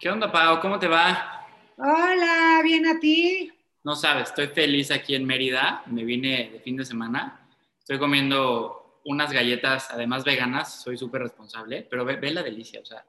[0.00, 0.60] ¿Qué onda, Pau?
[0.60, 1.46] ¿Cómo te va?
[1.76, 3.52] Hola, bien a ti.
[3.84, 5.82] No sabes, estoy feliz aquí en Mérida.
[5.88, 7.46] Me vine de fin de semana.
[7.78, 10.80] Estoy comiendo unas galletas, además veganas.
[10.80, 13.04] Soy súper responsable, pero ve, ve, la delicia, o sea,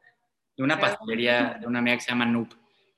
[0.57, 2.49] de una pastelería de una amiga que se llama Noob.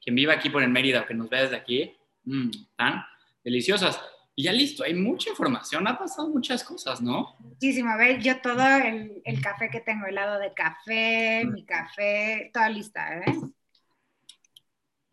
[0.01, 3.05] Quien viva aquí por el Mérida o que nos vea desde aquí, mmm, tan
[3.43, 4.01] deliciosas.
[4.35, 7.35] Y ya listo, hay mucha información, ha pasado muchas cosas, ¿no?
[7.41, 11.53] Muchísimo, a ver, yo todo el, el café que tengo, helado de café, mm.
[11.53, 13.35] mi café, toda lista, ¿eh?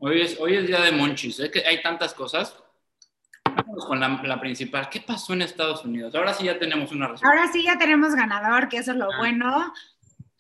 [0.03, 2.57] Hoy es, hoy es día de monchis, es que hay tantas cosas.
[3.45, 4.89] Vamos con la, la, principal.
[4.89, 6.15] ¿Qué pasó en Estados Unidos?
[6.15, 7.29] Ahora sí ya tenemos una respuesta.
[7.29, 9.19] Ahora sí ya tenemos ganador, que eso es lo ah.
[9.19, 9.75] bueno,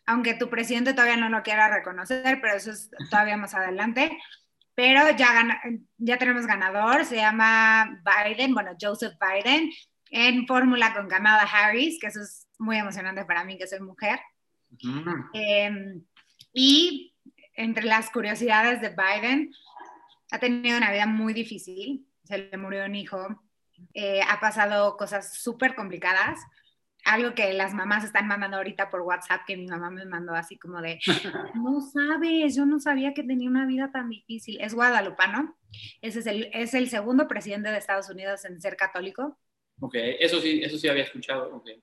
[0.06, 4.18] aunque tu presidente todavía no lo quiera reconocer, pero eso es todavía más adelante.
[4.74, 5.60] Pero ya, gana,
[5.98, 9.70] ya tenemos ganador, se llama Biden, bueno, Joseph Biden,
[10.08, 14.20] en fórmula con Kamala Harris, que eso es muy emocionante para mí, que soy mujer.
[14.82, 16.00] Uh eh,
[16.54, 17.09] y
[17.54, 19.52] entre las curiosidades de Biden,
[20.30, 23.42] ha tenido una vida muy difícil, se le murió un hijo,
[23.94, 26.38] eh, ha pasado cosas súper complicadas,
[27.04, 30.58] algo que las mamás están mandando ahorita por WhatsApp, que mi mamá me mandó así
[30.58, 30.98] como de,
[31.54, 34.60] no sabes, yo no sabía que tenía una vida tan difícil.
[34.60, 35.56] Es guadalupano,
[36.02, 39.38] ese es el, es el segundo presidente de Estados Unidos en ser católico.
[39.80, 41.56] Ok, eso sí, eso sí había escuchado.
[41.56, 41.82] Okay.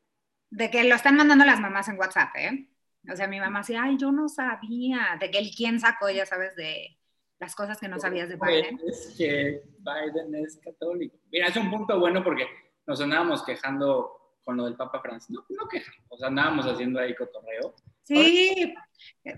[0.49, 2.67] De que lo están mandando las mamás en WhatsApp, ¿eh?
[3.11, 6.25] O sea, mi mamá decía, ay, yo no sabía, de que el quién sacó, ya
[6.25, 6.97] sabes, de
[7.39, 8.79] las cosas que no sabías de Biden.
[8.85, 11.17] Es que Biden es católico.
[11.31, 12.47] Mira, es un punto bueno porque
[12.85, 15.29] nos andábamos quejando con lo del Papa Francis.
[15.29, 17.75] No, no quejamos, o sea, andábamos haciendo ahí cotorreo.
[18.03, 18.73] Sí,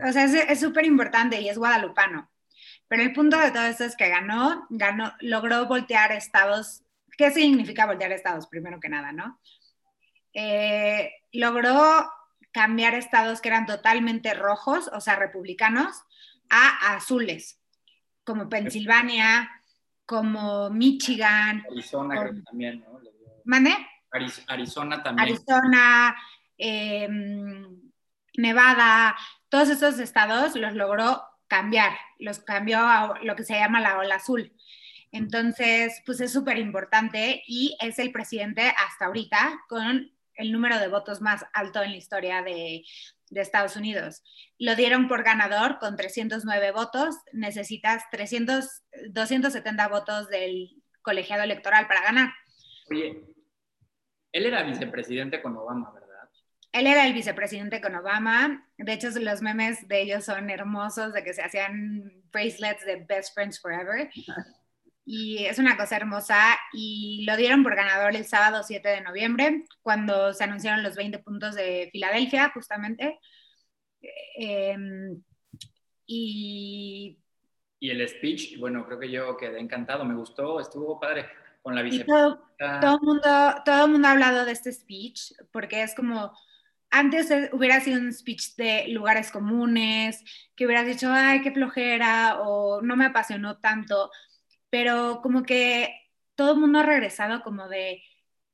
[0.07, 2.29] o sea, es súper importante y es guadalupano.
[2.87, 6.83] Pero el punto de todo esto es que ganó, ganó, logró voltear estados.
[7.17, 8.47] ¿Qué significa voltear estados?
[8.47, 9.39] Primero que nada, ¿no?
[10.33, 12.09] Eh, logró
[12.51, 16.03] cambiar estados que eran totalmente rojos, o sea, republicanos,
[16.49, 17.59] a azules,
[18.23, 19.49] como Pensilvania,
[20.05, 21.63] como Michigan.
[21.69, 22.99] Arizona también, ¿no?
[23.45, 23.75] ¿Mande?
[24.47, 25.29] Arizona también.
[25.29, 26.15] Arizona,
[26.57, 27.07] eh,
[28.35, 29.15] Nevada,
[29.49, 34.15] todos esos estados los logró cambiar, los cambió a lo que se llama la ola
[34.15, 34.53] azul.
[35.11, 40.87] Entonces, pues es súper importante y es el presidente hasta ahorita con el número de
[40.87, 42.83] votos más alto en la historia de,
[43.29, 44.23] de Estados Unidos.
[44.57, 47.15] Lo dieron por ganador con 309 votos.
[47.33, 50.69] Necesitas 300, 270 votos del
[51.01, 52.29] colegiado electoral para ganar.
[52.89, 53.21] Oye,
[54.31, 56.29] él era vicepresidente con Obama, ¿verdad?
[56.71, 58.65] Él era el vicepresidente con Obama.
[58.77, 63.33] De hecho, los memes de ellos son hermosos, de que se hacían bracelets de Best
[63.33, 64.09] Friends Forever
[65.05, 69.65] y es una cosa hermosa y lo dieron por ganador el sábado 7 de noviembre
[69.81, 73.19] cuando se anunciaron los 20 puntos de Filadelfia justamente.
[74.37, 75.21] Em,
[76.05, 77.17] y
[77.81, 81.27] y el speech bueno creo que yo quedé encantado me gustó estuvo padre
[81.61, 85.33] con la vicepresidenta todo, todo el mundo todo el mundo ha hablado de este speech
[85.51, 86.31] porque es como
[86.91, 90.23] antes hubiera sido un speech de lugares comunes,
[90.55, 94.09] que hubieras dicho, ay, qué flojera, o no me apasionó tanto,
[94.69, 95.93] pero como que
[96.35, 98.03] todo el mundo ha regresado como de,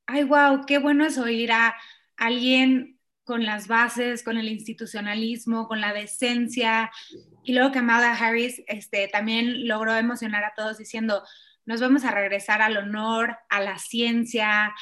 [0.07, 1.75] ay, wow, qué bueno es oír a
[2.17, 6.91] alguien con las bases, con el institucionalismo, con la decencia.
[7.43, 11.23] Y luego Kamala Harris este, también logró emocionar a todos diciendo,
[11.65, 14.73] nos vamos a regresar al honor, a la ciencia.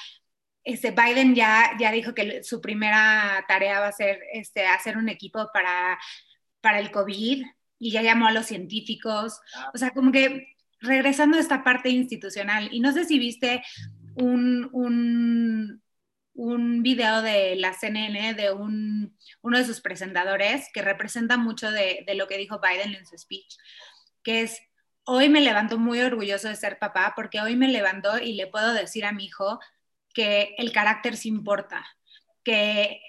[0.64, 5.10] Este, Biden ya, ya dijo que su primera tarea va a ser este, hacer un
[5.10, 5.98] equipo para,
[6.62, 7.46] para el COVID
[7.80, 9.40] y ya llamó a los científicos.
[9.74, 10.53] O sea, como que
[10.84, 13.64] regresando a esta parte institucional, y no sé si viste
[14.16, 15.82] un, un,
[16.34, 22.04] un video de la CNN de un, uno de sus presentadores que representa mucho de,
[22.06, 23.56] de lo que dijo Biden en su speech,
[24.24, 24.62] que es,
[25.06, 28.74] hoy me levanto muy orgulloso de ser papá porque hoy me levanto y le puedo
[28.74, 29.60] decir a mi hijo
[30.14, 31.86] que el carácter sí importa,
[32.44, 33.02] que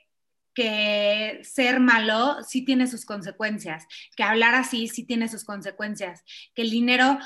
[0.55, 3.87] que ser malo sí tiene sus consecuencias,
[4.17, 6.23] que hablar así sí tiene sus consecuencias,
[6.55, 7.19] que el dinero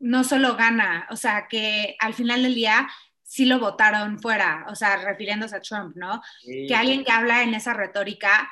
[0.00, 2.88] no solo gana, o sea, que al final del día
[3.22, 6.22] sí lo votaron fuera, o sea, refiriéndose a Trump, ¿no?
[6.44, 8.50] Que alguien que habla en esa retórica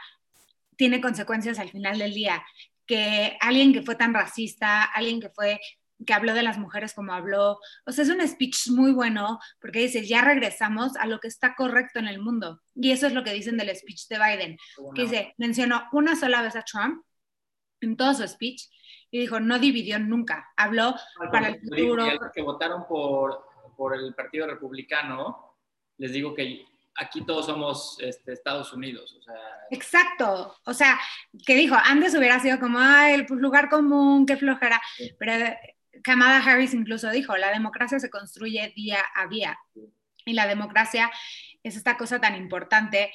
[0.77, 2.45] tiene consecuencias al final del día,
[2.87, 5.61] que alguien que fue tan racista, alguien que fue
[6.05, 9.79] que habló de las mujeres como habló, o sea, es un speech muy bueno porque
[9.79, 12.61] dice, ya regresamos a lo que está correcto en el mundo.
[12.75, 14.59] Y eso es lo que dicen del speech de Biden,
[14.95, 17.03] que dice, mencionó una sola vez a Trump
[17.81, 18.65] en todo su speech
[19.11, 20.95] y dijo, no dividió nunca, habló
[21.31, 22.07] para el futuro.
[22.35, 23.47] que votaron por,
[23.77, 25.55] por el Partido Republicano,
[25.99, 29.15] les digo que aquí todos somos este, Estados Unidos.
[29.19, 29.35] O sea,
[29.71, 30.57] Exacto.
[30.65, 30.99] O sea,
[31.47, 34.81] que dijo, antes hubiera sido como, ay, el lugar común, qué flojera.
[35.19, 35.33] Pero
[36.03, 39.59] Kamala Harris incluso dijo, la democracia se construye día a día.
[40.25, 41.11] Y la democracia
[41.63, 43.13] es esta cosa tan importante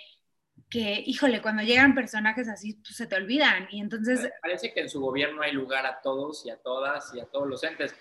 [0.72, 3.68] que, híjole, cuando llegan personajes así, pues se te olvidan.
[3.70, 4.28] Y entonces...
[4.42, 7.48] Parece que en su gobierno hay lugar a todos y a todas y a todos
[7.48, 7.94] los entes.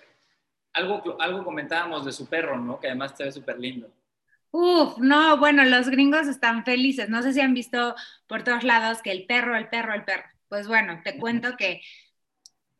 [0.72, 2.78] Algo, algo comentábamos de su perro, ¿no?
[2.78, 3.92] Que además se ve súper lindo.
[4.52, 7.08] Uf, no, bueno, los gringos están felices.
[7.08, 7.96] No sé si han visto
[8.28, 10.28] por todos lados que el perro, el perro, el perro.
[10.48, 11.82] Pues bueno, te cuento que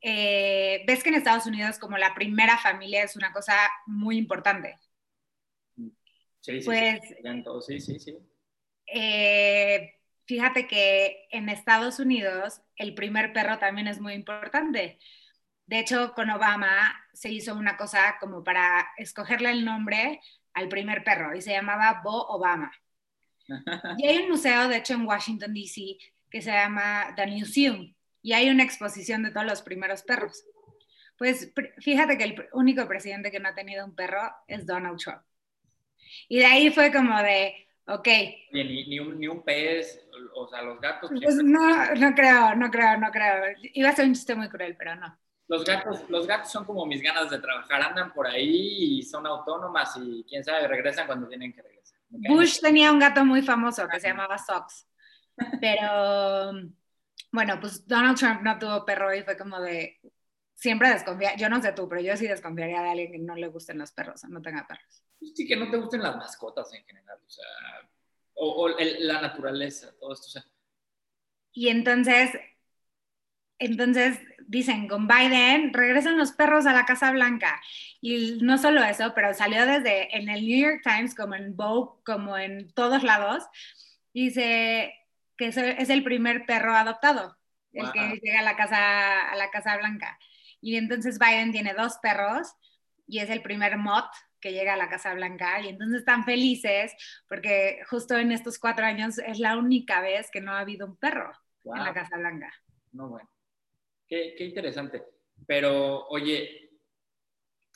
[0.02, 3.54] eh, ves que en Estados Unidos como la primera familia es una cosa
[3.86, 4.78] muy importante.
[6.40, 7.00] Sí, sí, Pues,
[7.66, 8.16] sí, sí, sí.
[8.92, 9.94] Eh,
[10.26, 14.98] fíjate que en Estados Unidos el primer perro también es muy importante.
[15.66, 20.20] De hecho, con Obama se hizo una cosa como para escogerle el nombre
[20.52, 22.72] al primer perro y se llamaba Bo Obama.
[23.98, 25.96] Y hay un museo, de hecho, en Washington, D.C.,
[26.30, 27.92] que se llama The Museum
[28.22, 30.44] y hay una exposición de todos los primeros perros.
[31.16, 35.22] Pues fíjate que el único presidente que no ha tenido un perro es Donald Trump.
[36.28, 38.08] Y de ahí fue como de, ok,
[38.52, 41.10] Oye, ni, ni un, ni un pez, o sea, los gatos.
[41.10, 43.56] pues no, no creo, no creo, no creo.
[43.74, 45.18] Iba a ser un chiste muy cruel, pero no.
[45.48, 49.26] Los gatos, los gatos son como mis ganas de trabajar, andan por ahí y son
[49.26, 51.98] autónomas y quién sabe, regresan cuando tienen que regresar.
[52.08, 54.86] Bush tenía un gato muy famoso que se llamaba Sox,
[55.60, 56.52] pero
[57.32, 60.00] bueno, pues Donald Trump no tuvo perro y fue como de,
[60.54, 63.48] siempre desconfía, yo no sé tú, pero yo sí desconfiaría de alguien que no le
[63.48, 65.04] gusten los perros no tenga perros.
[65.20, 67.44] Pues sí, que no te gusten las mascotas en general, o sea,
[68.34, 70.44] o, o el- la naturaleza, todo esto, o sea,
[71.52, 72.30] Y entonces,
[73.58, 77.60] entonces dicen, con Biden regresan los perros a la Casa Blanca.
[78.00, 82.00] Y no solo eso, pero salió desde en el New York Times, como en Vogue,
[82.04, 83.44] como en todos lados,
[84.14, 84.94] dice
[85.36, 87.36] que es es el primer perro adoptado,
[87.72, 87.92] el Wow.
[87.92, 90.18] que llega a la, casa, a la Casa Blanca.
[90.60, 92.48] Y entonces Biden tiene dos perros
[93.06, 94.04] y es el primer mod
[94.40, 96.92] que llega a la Casa Blanca y entonces están felices
[97.28, 100.96] porque justo en estos cuatro años es la única vez que no ha habido un
[100.96, 101.32] perro
[101.64, 102.52] en la Casa Blanca.
[102.92, 103.30] no bueno.
[104.08, 105.04] Qué, qué interesante.
[105.46, 106.70] Pero, oye,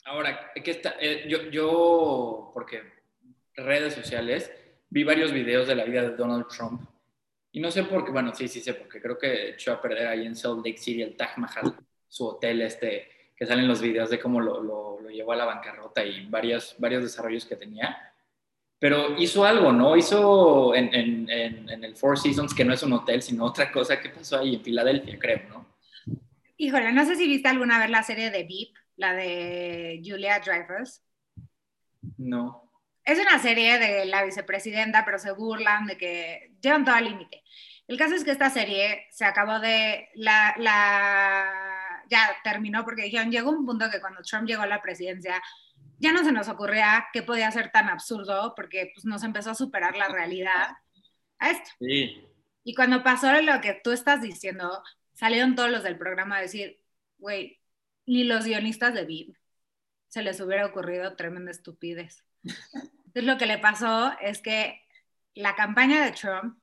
[0.05, 2.83] ahora, que está, eh, yo, yo, porque
[3.55, 4.53] redes sociales,
[4.89, 6.83] vi varios videos de la vida de Donald Trump
[7.55, 10.09] y no sé por qué, bueno, sí, sí sé, porque creo que echó a perder
[10.09, 11.77] ahí en Salt Lake City el Taj Mahal,
[12.09, 15.45] su hotel este, que salen los videos de cómo lo, lo, lo llevó a la
[15.45, 17.97] bancarrota y varios, varios desarrollos que tenía.
[18.79, 19.97] Pero hizo algo, ¿no?
[19.97, 23.73] Hizo en, en, en, en el Four Seasons, que no es un hotel, sino otra
[23.73, 25.67] cosa que pasó ahí en Filadelfia, creo, ¿no?
[26.57, 31.03] Híjole, no sé si viste alguna vez la serie de Veep, la de Julia Dreyfus.
[32.19, 32.71] No.
[33.05, 37.43] Es una serie de la vicepresidenta, pero se burlan de que llevan todo al límite.
[37.87, 41.74] El caso es que esta serie se acabó de la, la
[42.11, 45.43] ya terminó porque dijeron llegó un punto que cuando Trump llegó a la presidencia
[45.99, 49.55] ya no se nos ocurría que podía ser tan absurdo porque pues, nos empezó a
[49.55, 50.77] superar la realidad
[51.39, 51.71] a esto.
[51.79, 52.25] Sí.
[52.65, 56.81] Y cuando pasó lo que tú estás diciendo, salieron todos los del programa a decir,
[57.19, 57.61] güey,
[58.06, 59.37] ni los guionistas de VIP
[60.09, 62.25] se les hubiera ocurrido tremenda estupidez.
[62.43, 64.81] Entonces lo que le pasó es que
[65.35, 66.59] la campaña de Trump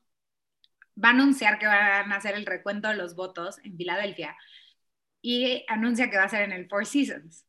[1.03, 4.35] va a anunciar que van a hacer el recuento de los votos en Filadelfia
[5.21, 7.45] y anuncia que va a ser en el Four Seasons.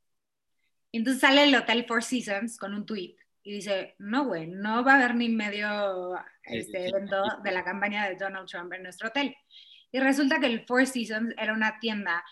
[0.90, 4.84] Y entonces sale el Hotel Four Seasons con un tweet y dice, no, güey, no
[4.84, 6.14] va a haber ni medio
[6.44, 9.34] este, evento de la campaña de Donald Trump en nuestro hotel.
[9.90, 12.24] Y resulta que el Four Seasons era una tienda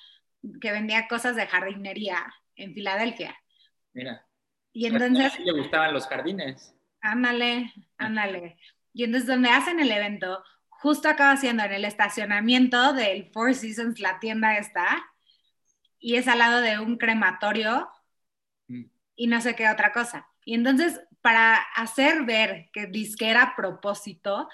[0.60, 3.36] que vendía cosas de jardinería en Filadelfia.
[3.92, 4.26] Mira.
[4.72, 5.38] Y entonces...
[5.40, 6.74] Le gustaban los jardines.
[7.00, 8.58] Ándale, ándale.
[8.92, 14.00] Y entonces donde hacen el evento, justo acaba siendo en el estacionamiento del Four Seasons,
[14.00, 15.09] la tienda está,
[16.00, 17.88] y es al lado de un crematorio
[18.68, 18.84] Mm.
[19.16, 20.28] y no sé qué otra cosa.
[20.44, 24.48] Y entonces, para hacer ver que disque era a propósito,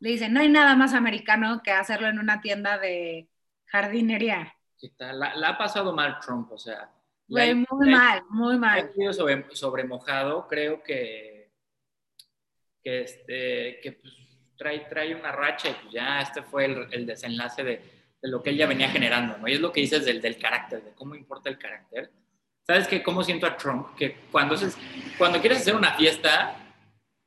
[0.00, 3.28] le dicen, no hay nada más americano que hacerlo en una tienda de
[3.66, 4.54] jardinería.
[4.98, 6.90] La, la ha pasado mal Trump, o sea.
[7.28, 8.92] La- muy la- mal, muy mal.
[9.08, 11.50] ha sobre, sobre mojado, creo que,
[12.82, 14.12] que, este, que pues,
[14.58, 18.42] trae, trae una racha y pues ya este fue el, el desenlace de, de lo
[18.42, 19.46] que él ya venía generando, ¿no?
[19.46, 22.10] Y es lo que dices del, del carácter, de cómo importa el carácter.
[22.66, 23.02] ¿Sabes qué?
[23.02, 23.94] ¿Cómo siento a Trump?
[23.96, 24.56] Que cuando,
[25.18, 26.56] cuando quieres hacer una fiesta,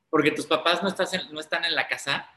[0.09, 2.27] porque tus papás no, estás no están en la casa,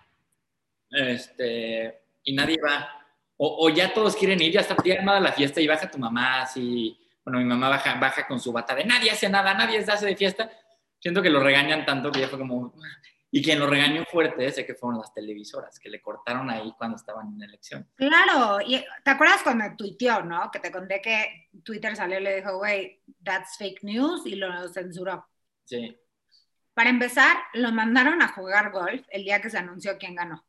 [0.90, 3.02] este, y nadie va,
[3.38, 7.00] o, ya todos quieren ir, ya está armada la fiesta y baja tu mamá así,
[7.24, 10.04] bueno, mi mamá baja, baja con su bata de nadie hace nada, nadie se hace
[10.04, 10.50] de fiesta.
[10.98, 12.74] Siento que lo regañan tanto que ya fue como,
[13.32, 16.96] Y quien lo regañó fuerte, sé que fueron las televisoras, que le cortaron ahí cuando
[16.96, 17.88] estaban en elección.
[17.94, 20.50] Claro, y ¿te acuerdas cuando tuiteó, no?
[20.50, 24.68] Que te conté que Twitter salió y le dijo, güey, that's fake news, y lo
[24.68, 25.28] censuró.
[25.64, 25.96] Sí.
[26.74, 30.44] Para empezar, lo mandaron a jugar golf el día que se anunció quién ganó.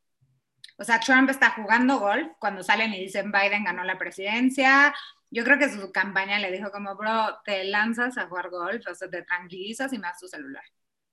[0.78, 4.92] O sea, Trump está jugando golf cuando salen y dicen Biden ganó la presidencia.
[5.30, 8.96] Yo creo que su campaña le dijo como, bro, te lanzas a jugar golf, o
[8.96, 10.64] sea, te tranquilizas y me das tu celular.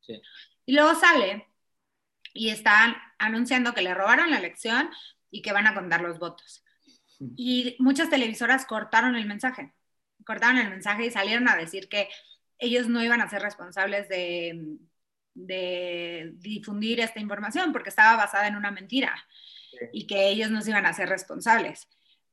[0.01, 0.19] Sí.
[0.65, 1.47] Y luego sale
[2.35, 4.91] y están anunciando que le robaron la elección
[5.31, 6.65] y que van a contar los votos.
[7.37, 9.73] Y muchas televisoras cortaron el mensaje,
[10.25, 12.09] cortaron el mensaje y salieron a decir que
[12.59, 14.79] ellos no iban a ser responsables de,
[15.35, 19.15] de difundir esta información porque estaba basada en una mentira
[19.93, 21.89] y que ellos no se iban a ser responsables.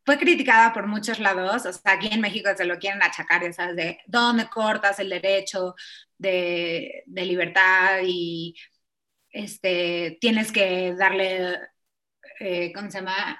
[0.05, 3.53] Fue criticada por muchos lados, o sea, aquí en México se lo quieren achacar, ya
[3.53, 5.73] sabes, de dónde cortas el derecho
[6.17, 8.55] de, de libertad y
[9.35, 11.59] este, tienes que darle,
[12.39, 13.37] eh, ¿cómo se llama?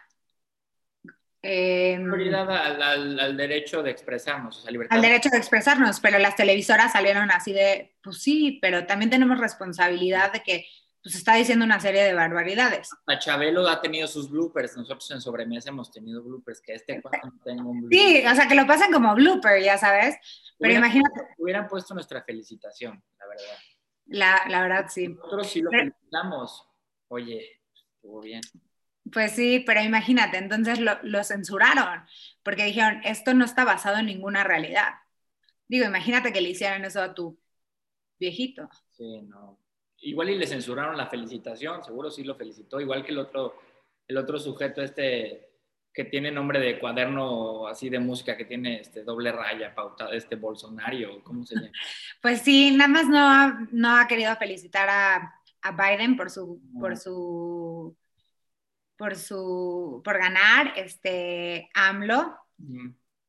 [1.42, 4.96] Eh, Prioridad al, al, derecho de expresarnos, o sea, libertad.
[4.96, 9.40] Al derecho de expresarnos, pero las televisoras salieron así de, pues sí, pero también tenemos
[9.40, 10.66] responsabilidad de que
[11.02, 12.90] pues está diciendo una serie de barbaridades.
[13.06, 17.38] A Chabelo ha tenido sus bloopers, nosotros en Sobremesa hemos tenido bloopers, que este cuando
[17.44, 18.00] tengo un blooper.
[18.00, 20.18] Sí, o sea, que lo pasan como blooper, ya sabes,
[20.58, 21.22] pero imagínate.
[21.38, 23.56] Hubieran puesto nuestra felicitación, la verdad.
[24.08, 25.08] La, la verdad, sí.
[25.08, 26.68] Nosotros sí lo felicitamos.
[27.08, 28.42] Oye, estuvo bien.
[29.12, 32.06] Pues sí, pero imagínate, entonces lo, lo, censuraron,
[32.42, 34.96] porque dijeron, esto no está basado en ninguna realidad.
[35.68, 37.38] Digo, imagínate que le hicieran eso a tu
[38.20, 38.68] viejito.
[38.90, 39.60] Sí, no.
[40.00, 43.56] Igual y le censuraron la felicitación, seguro sí lo felicitó, igual que el otro,
[44.08, 45.55] el otro sujeto este
[45.96, 50.36] que tiene nombre de cuaderno así de música, que tiene este doble raya pautada, este
[50.36, 51.72] Bolsonaro, ¿cómo se llama?
[52.22, 56.62] Pues sí, nada más no ha, no ha querido felicitar a, a Biden por su,
[56.80, 57.96] por su,
[58.98, 62.38] por su, por ganar, este, AMLO,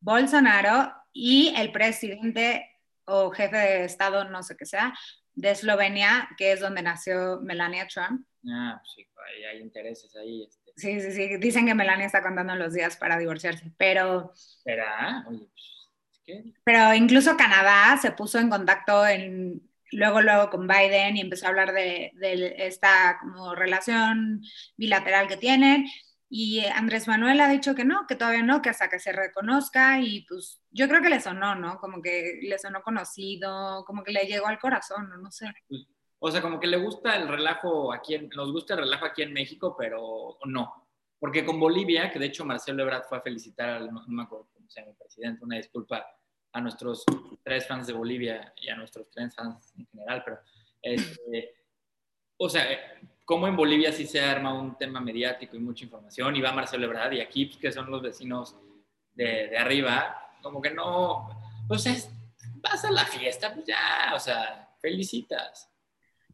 [0.01, 2.69] Bolsonaro y el presidente
[3.05, 4.93] o jefe de Estado, no sé qué sea,
[5.35, 8.27] de Eslovenia, que es donde nació Melania Trump.
[8.49, 9.07] Ah, pues sí,
[9.49, 10.43] hay, intereses ahí.
[10.43, 10.66] Este.
[10.77, 11.37] Sí, sí, sí.
[11.39, 14.33] Dicen que Melania está contando los días para divorciarse, pero...
[14.35, 15.25] ¿Será?
[15.29, 16.45] Oye, pues, ¿qué?
[16.65, 21.49] Pero incluso Canadá se puso en contacto en, luego, luego con Biden y empezó a
[21.49, 24.43] hablar de, de esta como relación
[24.77, 25.87] bilateral que tienen.
[26.29, 30.01] Y Andrés Manuel ha dicho que no, que todavía no, que hasta que se reconozca
[30.01, 31.79] y pues yo creo que le sonó, ¿no?
[31.79, 35.47] Como que le sonó conocido, como que le llegó al corazón, no, no sé.
[35.69, 35.87] Pues,
[36.19, 39.23] o sea, como que le gusta el relajo aquí, en, nos gusta el relajo aquí
[39.23, 40.89] en México, pero no.
[41.19, 44.49] Porque con Bolivia, que de hecho Marcelo Ebrard fue a felicitar al, no,
[44.99, 46.07] presidente, una disculpa
[46.53, 47.05] a nuestros
[47.43, 50.39] tres fans de Bolivia y a nuestros tres fans en general, pero,
[50.83, 51.55] este,
[52.39, 52.65] o sea,
[53.25, 56.87] como en Bolivia sí se arma un tema mediático y mucha información, y va Marcelo
[56.87, 58.57] Ebrard y aquí, pues, que son los vecinos
[59.15, 61.29] de, de arriba, como que no,
[61.69, 61.95] o sea,
[62.57, 65.76] vas a la fiesta, pues ya, o sea, felicitas.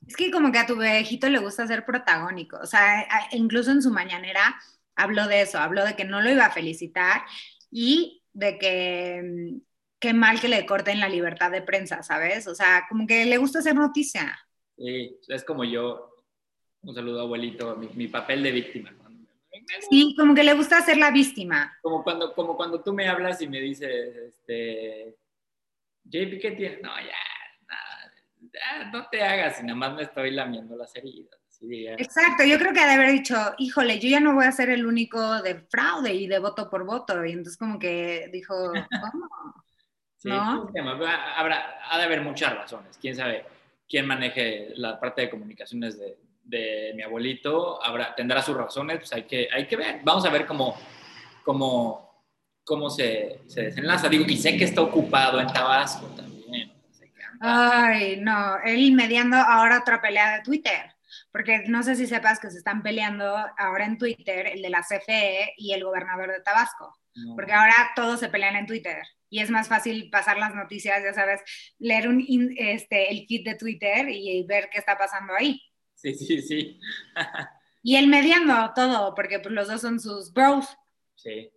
[0.07, 3.83] Es que como que a tu viejito le gusta ser protagónico, o sea, incluso en
[3.83, 4.57] su mañanera
[4.95, 7.23] habló de eso, habló de que no lo iba a felicitar
[7.71, 9.61] y de que mm,
[9.99, 12.47] qué mal que le corten la libertad de prensa, ¿sabes?
[12.49, 14.39] O sea, como que le gusta hacer noticia.
[14.77, 16.25] Sí, es como yo,
[16.83, 18.93] un saludo abuelito, mi, papel de víctima.
[19.89, 21.79] Sí, como que le gusta ser la víctima.
[21.83, 25.15] Como cuando, como cuando tú me hablas y me dices, este,
[26.05, 26.83] JP, ¿qué tienes?
[26.83, 27.32] No, ya,
[28.71, 31.43] Ah, no te hagas, y nada más me estoy lamiendo las heridas.
[31.99, 34.71] Exacto, yo creo que ha de haber dicho, híjole, yo ya no voy a ser
[34.71, 37.25] el único de fraude y de voto por voto.
[37.25, 39.29] Y entonces como que dijo, ¿cómo?
[40.19, 40.71] Sí, ¿No?
[41.37, 42.97] Habrá, ha de haber muchas razones.
[43.01, 43.45] Quién sabe
[43.89, 49.13] quién maneje la parte de comunicaciones de, de mi abuelito, habrá, tendrá sus razones, pues
[49.13, 50.01] hay que, hay que ver.
[50.05, 50.77] Vamos a ver cómo,
[51.43, 52.25] cómo,
[52.63, 54.09] cómo se, se desenlaza.
[54.09, 56.32] Digo, y sé que está ocupado en Tabasco también
[57.45, 60.95] Ay, no, él mediando ahora otra pelea de Twitter,
[61.33, 64.83] porque no sé si sepas que se están peleando ahora en Twitter el de la
[64.83, 66.97] CFE y el gobernador de Tabasco,
[67.35, 71.15] porque ahora todos se pelean en Twitter y es más fácil pasar las noticias, ya
[71.15, 71.41] sabes,
[71.79, 72.23] leer un,
[72.59, 75.59] este, el feed de Twitter y ver qué está pasando ahí.
[75.95, 76.79] Sí, sí, sí.
[77.83, 80.67] y él mediando todo, porque pues, los dos son sus bros.
[81.17, 81.51] Sí.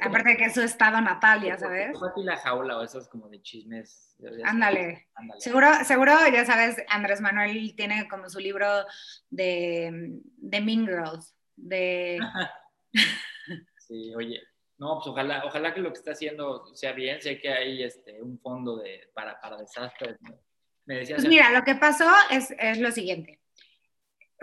[0.00, 1.96] Aparte de que es su estado natal, ya sabes.
[1.96, 4.16] Fue la jaula o esos como de chismes.
[4.44, 5.08] Ándale.
[5.38, 8.84] Seguro, seguro, ya sabes, Andrés Manuel tiene como su libro
[9.30, 11.36] de, de Mean Girls.
[11.54, 12.18] De...
[13.78, 14.42] sí, oye.
[14.78, 17.22] No, pues ojalá, ojalá que lo que está haciendo sea bien.
[17.22, 20.18] Sé que hay este, un fondo de, para, para desastres.
[20.84, 23.40] Me decías pues mira, lo que pasó es, es lo siguiente.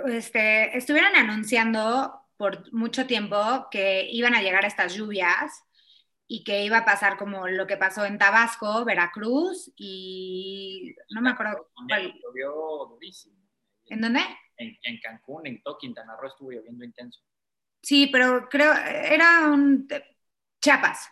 [0.08, 5.63] este, estuvieron anunciando por mucho tiempo que iban a llegar estas lluvias
[6.28, 11.32] y que iba a pasar como lo que pasó en Tabasco, Veracruz y no me
[11.32, 12.13] acuerdo cuál.
[12.90, 13.36] Durísimo.
[13.88, 14.22] ¿En dónde?
[14.58, 17.22] En, en Cancún, en todo Quintana Roo estuvo lloviendo intenso.
[17.82, 19.88] Sí, pero creo, era un
[20.62, 21.10] Chiapas,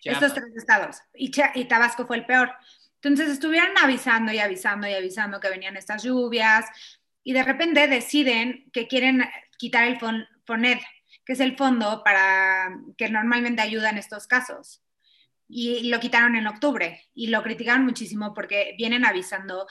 [0.00, 0.22] Chiapas.
[0.22, 2.52] estos tres estados, y, Chia- y Tabasco fue el peor.
[2.96, 6.66] Entonces estuvieron avisando y avisando y avisando que venían estas lluvias
[7.24, 9.22] y de repente deciden que quieren
[9.58, 10.78] quitar el fon- FONED,
[11.24, 14.82] que es el fondo para que normalmente ayuda en estos casos.
[15.48, 19.66] Y lo quitaron en octubre y lo criticaron muchísimo porque vienen avisando,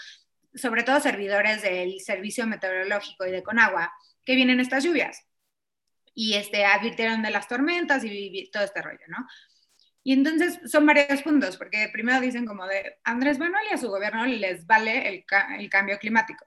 [0.54, 3.92] sobre todo servidores del Servicio Meteorológico y de Conagua,
[4.24, 5.26] que vienen estas lluvias.
[6.14, 9.26] Y este, advirtieron de las tormentas y, todo este rollo, ¿no?
[10.04, 13.88] Y entonces son varios puntos, porque primero dicen como de Andrés Manuel y a su
[13.88, 16.46] gobierno les vale el cambio climático.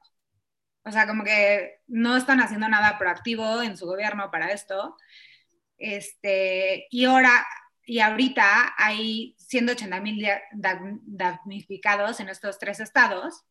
[0.84, 4.96] O sea, como que no están haciendo nada proactivo en su gobierno para esto.
[5.78, 7.46] Este, y ahora,
[7.86, 13.44] y ahorita hay 180 mil damnificados en estos tres estados.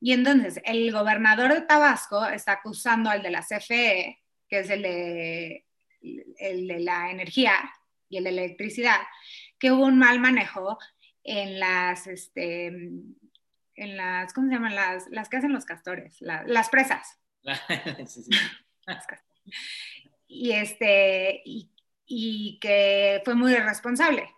[0.00, 4.82] Y entonces el gobernador de Tabasco está acusando al de la CFE, que es el
[4.82, 5.66] de,
[6.38, 7.54] el de la energía
[8.08, 9.00] y el de la electricidad,
[9.58, 10.78] que hubo un mal manejo
[11.24, 12.72] en las, este,
[13.86, 14.74] las, ¿cómo se llaman?
[14.74, 17.18] Las, las que hacen los castores, la- las presas.
[18.06, 18.30] Sí, sí.
[18.86, 19.42] Las castores.
[20.26, 21.70] Y, este, y,
[22.06, 24.28] y que fue muy irresponsable.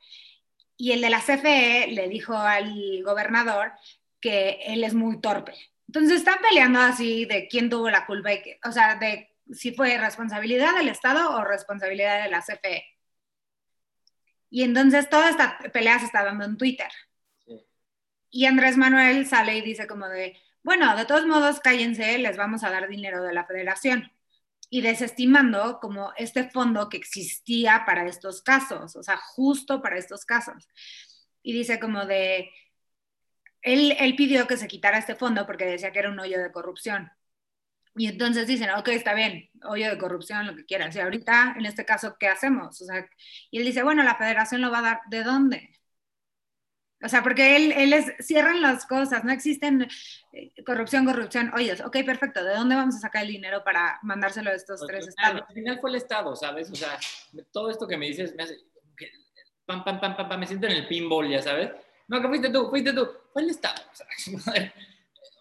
[0.77, 3.73] Y el de la CFE le dijo al gobernador
[4.21, 5.55] que él es muy torpe.
[5.89, 9.73] Entonces están peleando así de quién tuvo la culpa, y que, o sea, de si
[9.73, 12.85] fue responsabilidad del Estado o responsabilidad de la CFE.
[14.51, 16.89] Y entonces toda esta pelea se está dando en Twitter.
[18.31, 22.65] Y Andrés Manuel sale y dice como de, bueno, de todos modos, cállense, les vamos
[22.65, 24.13] a dar dinero de la federación.
[24.71, 30.25] Y desestimando como este fondo que existía para estos casos, o sea, justo para estos
[30.25, 30.69] casos.
[31.43, 32.51] Y dice como de,
[33.63, 36.53] él, él pidió que se quitara este fondo porque decía que era un hoyo de
[36.53, 37.11] corrupción.
[37.97, 40.95] Y entonces dicen, ok, está bien, hoyo de corrupción, lo que quieras.
[40.95, 42.81] Y ahorita, en este caso, ¿qué hacemos?
[42.81, 43.09] O sea,
[43.51, 45.80] y él dice, bueno, la federación lo va a dar, ¿de dónde?
[47.03, 49.89] O sea, porque él, él es, cierran las cosas, no existen
[50.33, 51.81] eh, corrupción, corrupción, hoyos.
[51.81, 55.09] Ok, perfecto, ¿de dónde vamos a sacar el dinero para mandárselo a estos tres Al
[55.09, 55.55] estados?
[55.55, 56.71] final fue el Estado, ¿sabes?
[56.71, 56.99] O sea,
[57.53, 58.59] todo esto que me dices me hace.
[58.97, 59.11] que-
[59.65, 61.71] Pam, pam, pam, pam, pam, me siento en el pinball, ya sabes.
[62.09, 63.09] No, que fuiste tú, fuiste tú.
[63.33, 63.81] Fue el Estado.
[63.93, 64.07] O sea,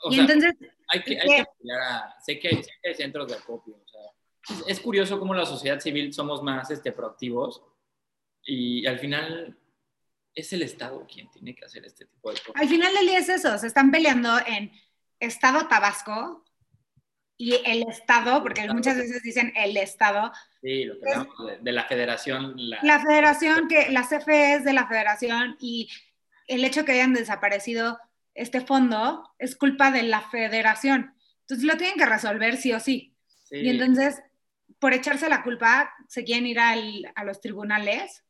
[0.04, 0.54] o Y sea, entonces,
[0.88, 3.76] hay que, hay que apoyar a- sé, que hay, sé que hay centros de acopio.
[3.76, 7.63] O sea, es, es curioso cómo la sociedad civil somos más este, proactivos
[8.43, 9.58] y al final
[10.39, 12.62] es el Estado quien tiene que hacer este tipo de cosas.
[12.62, 14.71] al final del día es eso, se están peleando en
[15.19, 16.45] Estado Tabasco
[17.38, 21.71] y el Estado, porque muchas veces dicen el Estado, Sí, lo que hablamos de, de
[21.71, 22.54] la federación.
[22.58, 25.89] La, la federación, que la CFE es de la federación y
[26.47, 27.97] el hecho que hayan desaparecido
[28.34, 31.13] este fondo es culpa de la federación.
[31.41, 33.15] Entonces lo tienen que resolver sí o sí.
[33.45, 34.21] sí, Y entonces,
[34.80, 38.23] por echarse la culpa, se quieren ir al- a los tribunales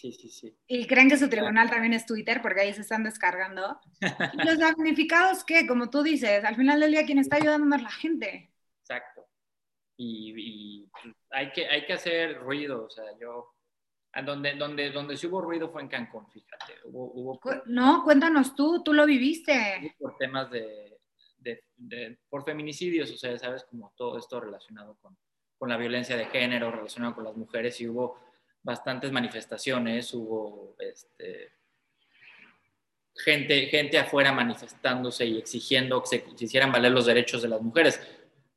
[0.00, 0.56] sí, sí, sí.
[0.66, 3.78] y creen que su tribunal también es Twitter porque ahí se están descargando.
[4.34, 5.66] ¿Y los damnificados qué?
[5.66, 8.52] Como tú dices, al final del día quien está ayudando es la gente.
[8.82, 9.26] Exacto.
[9.96, 10.90] Y, y
[11.30, 13.54] hay, que, hay que hacer ruido, o sea, yo...
[14.26, 16.74] Donde, donde, donde sí hubo ruido fue en Cancún, fíjate.
[16.86, 19.94] Hubo, No, cuéntanos tú, tú lo viviste.
[20.00, 20.98] por temas de,
[21.38, 25.16] de- de- por feminicidios, o sea, sabes, como todo esto relacionado con,
[25.56, 28.18] con la violencia de género, relacionado con las mujeres, y hubo
[28.62, 31.52] bastantes manifestaciones, hubo este,
[33.14, 38.00] gente, gente afuera manifestándose y exigiendo que se, hicieran valer los derechos de las mujeres,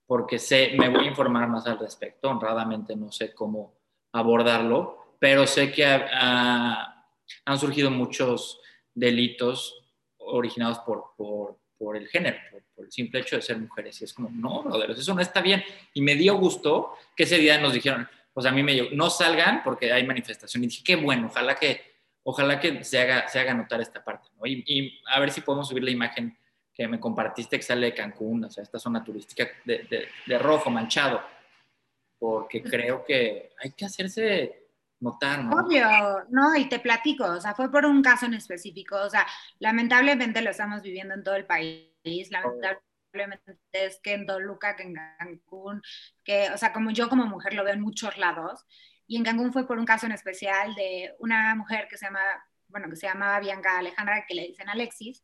[0.05, 3.73] porque sé, me voy a informar más al respecto, honradamente no sé cómo
[4.11, 7.07] abordarlo, pero sé que ha- ha-
[7.45, 8.59] han surgido muchos
[8.93, 9.81] delitos
[10.17, 13.99] originados por, por, por el género, por, por el simple hecho de ser mujeres.
[14.01, 15.63] Y es como, no, brother, eso no está bien.
[15.93, 19.09] Y me dio gusto que ese día nos dijeron, pues a mí me dio, no
[19.09, 20.63] salgan porque hay manifestación.
[20.63, 21.81] Y dije, qué bueno, ojalá que,
[22.23, 24.29] ojalá que se haga, se haga notar esta parte.
[24.37, 24.45] ¿no?
[24.45, 26.37] Y, y a ver si podemos subir la imagen
[26.73, 30.39] que me compartiste que sale de Cancún, o sea, esta zona turística de, de, de
[30.39, 31.21] rojo, manchado,
[32.17, 34.63] porque creo que hay que hacerse
[34.99, 35.51] notar, ¿no?
[35.57, 35.85] Obvio,
[36.29, 39.27] no, y te platico, o sea, fue por un caso en específico, o sea,
[39.59, 42.92] lamentablemente lo estamos viviendo en todo el país, lamentablemente
[43.71, 45.81] es que en Toluca, que en Cancún,
[46.23, 48.65] que, o sea, como yo como mujer lo veo en muchos lados,
[49.07, 52.21] y en Cancún fue por un caso en especial de una mujer que se llama,
[52.67, 55.23] bueno, que se llamaba Bianca Alejandra, que le dicen Alexis,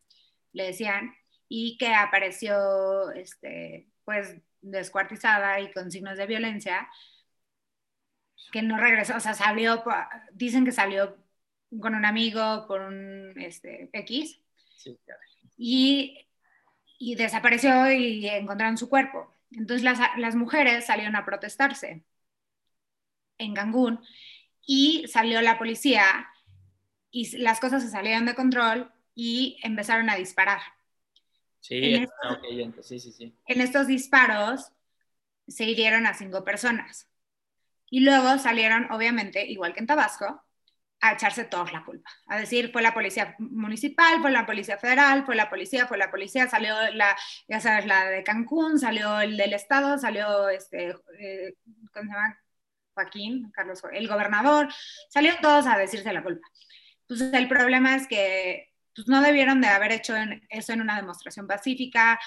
[0.53, 1.13] le decían,
[1.47, 6.89] y que apareció, este, pues, descuartizada y con signos de violencia,
[8.51, 9.83] que no regresó, o sea, salió,
[10.33, 11.17] dicen que salió
[11.81, 14.39] con un amigo por un este, X.
[15.57, 16.28] y,
[16.99, 19.33] y, desapareció y encontraron su cuerpo.
[19.51, 22.03] Entonces las, las, mujeres salieron a protestarse
[23.39, 23.99] en Cancún
[24.67, 26.29] y salió la policía
[27.09, 30.61] y las cosas se salieron de control y empezaron a disparar.
[31.59, 33.35] Sí, en estos, sí, sí, sí.
[33.47, 34.71] En estos disparos
[35.47, 37.09] se hirieron a cinco personas.
[37.89, 40.43] Y luego salieron, obviamente, igual que en Tabasco,
[41.01, 45.25] a echarse todos la culpa, a decir, fue la policía municipal, fue la policía federal,
[45.25, 47.15] fue la policía, fue la policía, salió la,
[47.47, 51.53] ya sabes, la de Cancún, salió el del estado, salió, este, eh,
[51.93, 52.39] ¿cómo se llama?
[52.93, 54.67] Joaquín, Carlos, el gobernador,
[55.07, 56.47] salieron todos a decirse la culpa.
[57.01, 60.13] Entonces, el problema es que pues, no debieron de haber hecho
[60.49, 62.19] eso en una demostración pacífica.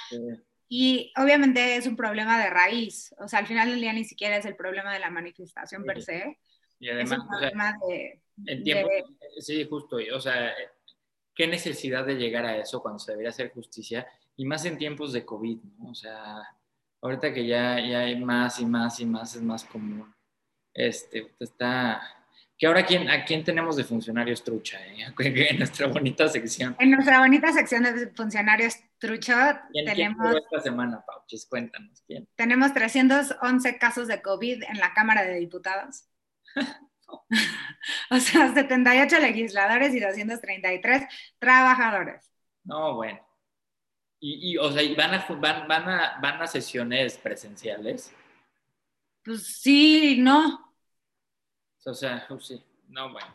[0.69, 3.15] Y obviamente es un problema de raíz.
[3.19, 6.01] O sea, al final del día ni siquiera es el problema de la manifestación per
[6.03, 6.39] se.
[6.81, 7.21] Y además,
[8.47, 8.89] el tiempo,
[9.39, 9.97] sí, justo.
[10.15, 10.53] O sea,
[11.35, 14.07] qué necesidad de llegar a eso cuando se debería hacer justicia.
[14.37, 15.91] Y más en tiempos de COVID, ¿no?
[15.91, 16.43] O sea,
[17.01, 20.13] ahorita que ya, ya hay más y más y más, es más común.
[20.75, 22.01] Este, está
[22.63, 24.79] que ahora, ¿quién, ¿a quién tenemos de funcionarios trucha?
[24.87, 25.13] Eh?
[25.51, 26.77] En nuestra bonita sección.
[26.79, 30.37] En nuestra bonita sección de funcionarios trucha tenemos...
[30.37, 31.45] esta semana, Pauchis?
[31.47, 32.29] Cuéntanos, ¿quién?
[32.37, 36.05] Tenemos 311 casos de COVID en la Cámara de Diputados.
[38.11, 41.05] o sea, 78 legisladores y 233
[41.39, 42.31] trabajadores.
[42.65, 43.21] No, bueno.
[44.25, 48.15] Y, o sea, ¿van a, van, van, a, ¿van a sesiones presenciales?
[49.25, 50.73] Pues sí, no.
[51.85, 53.35] O sea, sí, no, bueno.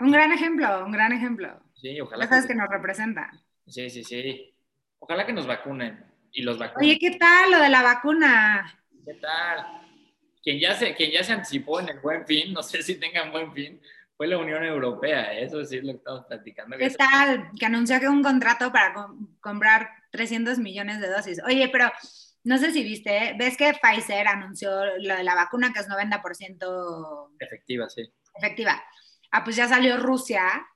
[0.00, 1.60] Un gran ejemplo, un gran ejemplo.
[1.74, 2.28] Sí, ojalá.
[2.28, 3.30] Cosas que, nos representan.
[3.66, 4.54] Sí, sí, sí.
[4.98, 6.02] Ojalá que nos vacunen
[6.32, 6.88] y los vacunen.
[6.88, 8.82] Oye, ¿qué tal lo de la vacuna?
[9.04, 9.81] ¿Qué tal?
[10.42, 13.30] Quien ya se, quien ya se anticipó en el buen fin, no sé si tengan
[13.30, 13.80] buen fin,
[14.16, 15.38] fue la Unión Europea.
[15.38, 16.76] Eso sí es lo que estamos platicando.
[16.76, 17.50] ¿Qué tal?
[17.58, 18.94] Que anunció que un contrato para
[19.40, 21.40] comprar 300 millones de dosis.
[21.46, 21.90] Oye, pero
[22.44, 27.36] no sé si viste, ves que Pfizer anunció lo de la vacuna que es 90%
[27.38, 28.02] efectiva, sí.
[28.34, 28.82] Efectiva.
[29.30, 30.66] Ah, pues ya salió Rusia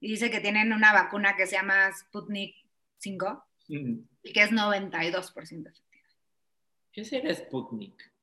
[0.00, 2.54] y dice que tienen una vacuna que se llama Sputnik
[2.98, 6.08] 5 y que es 92% efectiva.
[6.92, 8.13] ¿Qué será Sputnik?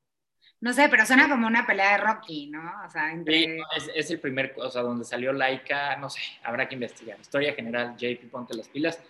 [0.62, 2.62] No sé, pero suena como una pelea de Rocky, ¿no?
[2.86, 3.58] O sea, sí,
[3.96, 7.18] es, el primer, o sea, donde salió Laika, no sé, habrá que investigar.
[7.20, 9.02] Historia general, JP, ponte las pilas.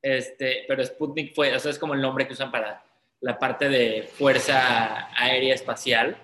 [0.00, 2.82] Este, pero Sputnik fue, o sea, es como el nombre que usan para
[3.20, 6.16] la parte de fuerza aérea espacial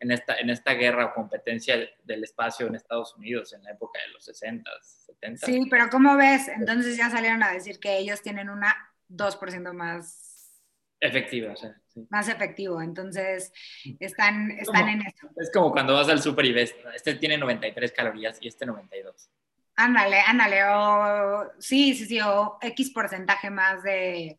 [0.00, 4.00] en esta, en esta guerra o competencia del espacio en Estados Unidos en la época
[4.00, 5.46] de los 60, 70.
[5.46, 6.48] Sí, pero ¿cómo ves?
[6.48, 8.74] Entonces ya salieron a decir que ellos tienen una
[9.10, 10.62] 2% más
[10.98, 11.78] efectiva, o sea,
[12.10, 13.52] más efectivo, entonces
[14.00, 15.28] están, están en eso.
[15.36, 19.30] Es como cuando vas al super y ves, este tiene 93 calorías y este 92.
[19.76, 24.38] Ándale, ándale, o sí, sí, sí, o X porcentaje más de,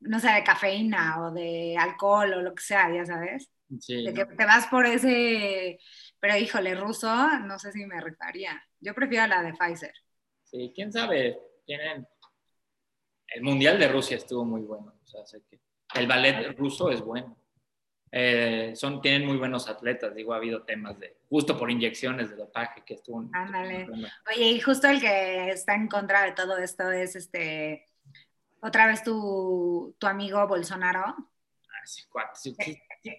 [0.00, 3.50] no sé, de cafeína o de alcohol o lo que sea, ya sabes.
[3.80, 5.78] Sí, de que te vas por ese,
[6.20, 7.08] pero híjole, ruso,
[7.40, 8.62] no sé si me rifaría.
[8.80, 9.92] Yo prefiero la de Pfizer.
[10.44, 12.06] Sí, quién sabe, tienen...
[13.26, 15.60] El Mundial de Rusia estuvo muy bueno, o sea, sé que
[15.94, 17.36] el ballet ruso es bueno.
[18.10, 22.36] Eh, son, tienen muy buenos atletas, digo, ha habido temas de, justo por inyecciones de
[22.36, 23.28] dopaje que estuvo.
[23.32, 23.86] Ándale.
[24.34, 27.86] Oye, y justo el que está en contra de todo esto es este
[28.60, 31.04] otra vez tu, amigo Bolsonaro.
[31.04, 32.32] Ah,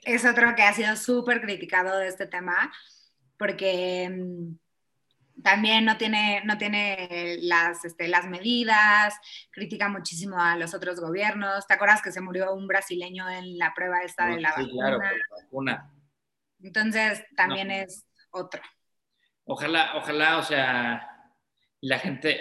[0.04, 2.72] es otro que ha sido súper criticado de este tema
[3.38, 4.58] porque mm,
[5.44, 9.16] también no tiene, no tiene las, este, las medidas,
[9.52, 11.68] critica muchísimo a los otros gobiernos.
[11.68, 14.98] ¿Te acuerdas que se murió un brasileño en la prueba esta de la sí, Claro,
[14.98, 15.12] la
[15.44, 15.94] vacuna.
[16.62, 18.62] Entonces también es otro.
[19.46, 21.34] Ojalá, ojalá, o sea,
[21.82, 22.40] la gente,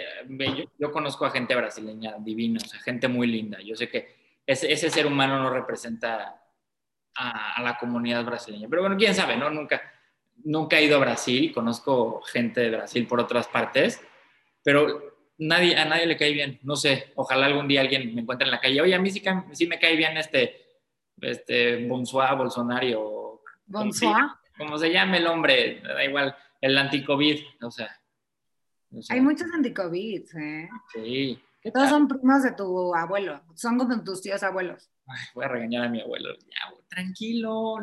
[0.77, 3.59] yo, conozco a gente brasileña divina, o sea, gente muy linda.
[3.61, 6.39] Yo sé que ese, ese ser humano no representa
[7.15, 8.67] a, la comunidad brasileña.
[8.69, 9.49] Pero bueno, quién sabe, ¿no?
[9.49, 9.81] Nunca,
[10.43, 14.01] nunca he ido a Brasil, conozco gente de Brasil por otras partes,
[14.63, 16.59] pero nadie, a nadie le cae bien.
[16.63, 18.81] No sé, ojalá algún día alguien me encuentre en la calle.
[18.81, 19.23] Oye, a mí sí,
[19.53, 20.65] sí me cae bien este,
[21.21, 23.41] este Bonsoir, Bolsonaro.
[23.65, 24.25] Bonsoir.
[24.57, 27.99] Como se llame el hombre, da igual, el anti-COVID, o sea
[29.09, 30.69] hay muchos anticovid, ¿eh?
[30.93, 31.39] Sí.
[31.73, 34.89] Todos son primos de tu abuelo, son como tus tíos abuelos.
[35.35, 36.35] voy a regañar a mi abuelo.
[36.39, 37.75] Ya, tranquilo,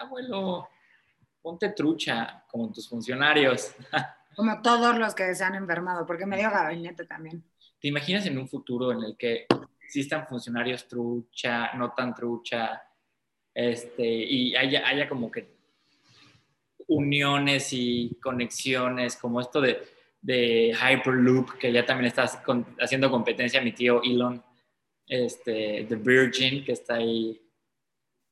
[0.00, 0.68] abuelo,
[1.42, 3.74] ponte trucha, como tus funcionarios.
[4.36, 7.42] como todos los que se han enfermado, porque medio gabinete también.
[7.80, 9.46] ¿Te imaginas en un futuro en el que
[9.84, 12.80] existan funcionarios trucha, no tan trucha,
[13.54, 15.56] este, y haya, haya como que
[16.88, 19.82] uniones y conexiones, como esto de,
[20.20, 22.24] de Hyperloop, que ya también está
[22.80, 24.42] haciendo competencia a mi tío Elon,
[25.06, 27.40] este, The Virgin, que está ahí.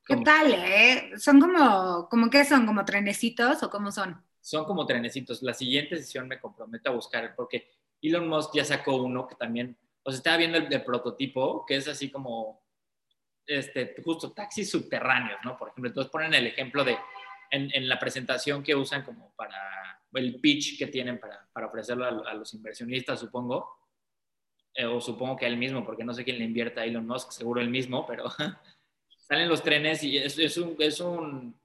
[0.05, 1.11] ¿Qué tal, eh?
[1.17, 2.65] ¿Son como, como qué son?
[2.65, 4.21] ¿Como trenecitos o cómo son?
[4.39, 5.41] Son como trenecitos.
[5.43, 7.69] La siguiente sesión me comprometo a buscar, porque
[8.01, 11.87] Elon Musk ya sacó uno que también, o sea, estaba viendo el, prototipo, que es
[11.87, 12.63] así como,
[13.45, 15.57] este, justo taxis subterráneos, ¿no?
[15.57, 16.97] Por ejemplo, entonces ponen el ejemplo de,
[17.51, 19.57] en, en la presentación que usan como para
[20.19, 23.69] el pitch que tienen para, para ofrecerlo a, los inversionistas, supongo,
[24.73, 27.31] eh, o supongo que él mismo, porque no sé quién le invierta a Elon Musk,
[27.31, 28.25] seguro él mismo, pero
[29.31, 31.57] salen los trenes y es, es, un, es, un,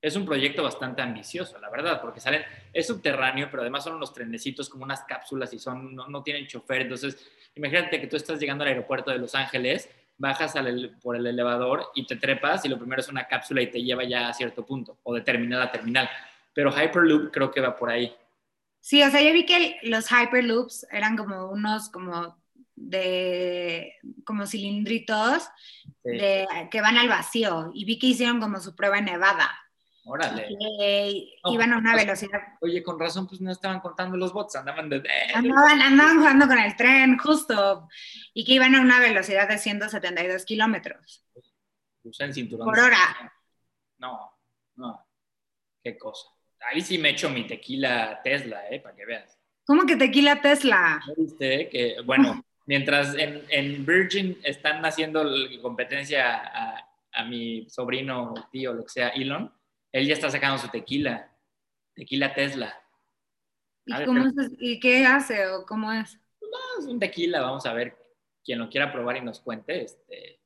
[0.00, 4.14] es un proyecto bastante ambicioso, la verdad, porque salen, es subterráneo, pero además son unos
[4.14, 8.38] trenecitos como unas cápsulas y son, no, no tienen chofer, entonces imagínate que tú estás
[8.38, 10.54] llegando al aeropuerto de Los Ángeles, bajas
[11.02, 14.04] por el elevador y te trepas y lo primero es una cápsula y te lleva
[14.04, 16.08] ya a cierto punto o determinada terminal
[16.52, 18.14] pero Hyperloop creo que va por ahí.
[18.80, 22.39] Sí, o sea, yo vi que los Hyperloops eran como unos como
[22.80, 25.48] de como cilindritos
[26.02, 29.50] de, que van al vacío y vi que hicieron como su prueba en Nevada.
[30.04, 30.48] Órale.
[31.44, 32.40] iban a una pues, velocidad.
[32.62, 35.02] Oye, con razón, pues no estaban contando los bots, andaban de.
[35.34, 37.86] Andaban, andaban jugando con el tren, justo.
[38.32, 41.24] Y que iban a una velocidad de 172 kilómetros.
[42.02, 42.66] Usan cinturón.
[42.66, 43.32] Por hora.
[43.98, 44.38] No,
[44.76, 45.06] no.
[45.84, 46.28] Qué cosa.
[46.72, 48.80] Ahí sí me echo mi tequila Tesla, ¿eh?
[48.80, 49.38] Para que veas.
[49.64, 51.00] ¿Cómo que tequila Tesla?
[51.16, 51.68] ¿Viste?
[51.68, 55.28] Que, bueno, mientras en, en, Virgin están haciendo
[55.60, 59.52] competencia a, a, mi sobrino, tío, lo que sea, Elon,
[59.90, 61.32] él ya está sacando su tequila,
[61.96, 62.80] tequila Tesla.
[63.84, 64.24] ¿Y, cómo
[64.60, 66.16] ¿Y qué hace o cómo es?
[66.40, 67.96] No, es un tequila, vamos a ver,
[68.44, 70.38] quien lo quiera probar y nos cuente, este,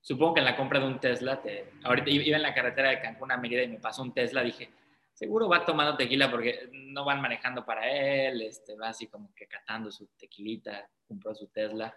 [0.00, 3.02] supongo que en la compra de un Tesla, te, ahorita iba en la carretera de
[3.02, 4.70] Cancún a Mérida y me pasó un Tesla, dije,
[5.18, 9.48] seguro va tomando tequila porque no van manejando para él, este, va así como que
[9.48, 11.92] catando su tequilita, compró su Tesla.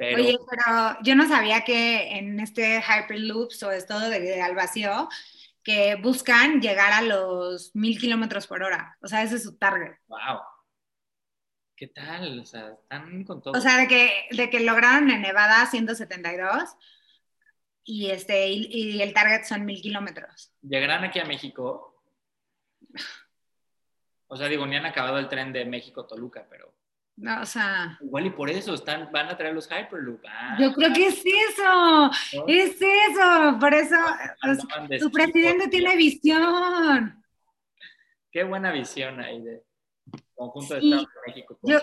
[0.00, 5.08] Oye, pero yo no sabía que en este Hyperloops o esto de, al vacío,
[5.62, 8.96] que buscan llegar a los mil kilómetros por hora.
[9.02, 9.98] O sea, ese es su target.
[10.08, 10.40] ¡Wow!
[11.76, 12.40] ¿Qué tal?
[12.40, 13.56] O sea, están con todo.
[13.56, 16.70] O sea, de que, de que lograron en Nevada 172
[17.84, 20.52] y, este, y, y el target son mil kilómetros.
[20.62, 21.91] ¿Llegarán aquí a México?
[24.32, 26.72] O sea, digo, ni han acabado el tren de México-Toluca, pero.
[27.16, 27.98] No, o sea.
[28.00, 30.24] Igual y por eso están, van a traer los Hyperloop.
[30.26, 30.56] Ah.
[30.58, 32.10] yo creo que es eso.
[32.46, 33.58] Es eso.
[33.60, 33.96] Por eso.
[34.98, 37.22] tu presidente tiene visión.
[38.30, 39.62] Qué buena visión ahí de
[40.34, 41.58] conjunto de Estados de México.
[41.62, 41.78] Yo,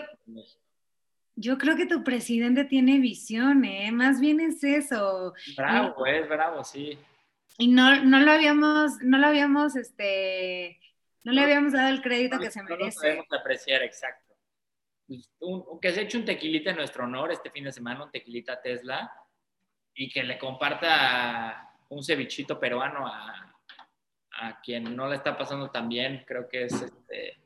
[1.35, 3.91] yo creo que tu presidente tiene visión, ¿eh?
[3.91, 5.35] Más bien es eso.
[5.55, 6.97] Bravo, es bravo, sí.
[7.59, 10.78] Y no, no lo habíamos, no lo habíamos, este
[11.23, 12.85] no le habíamos dado el crédito que se merece.
[12.85, 14.29] No sabemos apreciar, exacto.
[15.07, 15.29] Pues,
[15.81, 19.11] que se eche un tequilita en nuestro honor este fin de semana, un tequilita Tesla,
[19.95, 23.45] y que le comparta un cevichito peruano a,
[24.63, 27.37] quien no le está pasando tan bien, creo que es este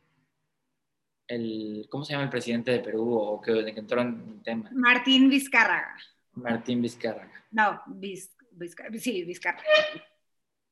[1.28, 4.70] el, ¿cómo se llama el presidente de Perú o que, entró en el tema?
[4.74, 5.96] Martín Vizcarra.
[6.34, 7.28] Martín Vizcarra.
[7.50, 9.64] No, Vizcarra, sí, Vizcarra.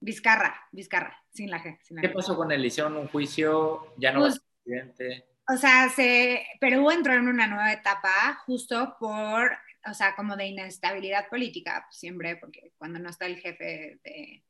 [0.02, 1.78] Vizcarra, Vizcarra, sin la G.
[2.02, 2.66] ¿Qué pasó con él?
[2.66, 3.94] ¿Hicieron un juicio?
[3.98, 5.26] ¿Ya no pues, presidente?
[5.48, 9.52] O sea, se, Perú entró en una nueva etapa justo por,
[9.86, 14.44] o sea, como de inestabilidad política, siempre, porque cuando no está el jefe de,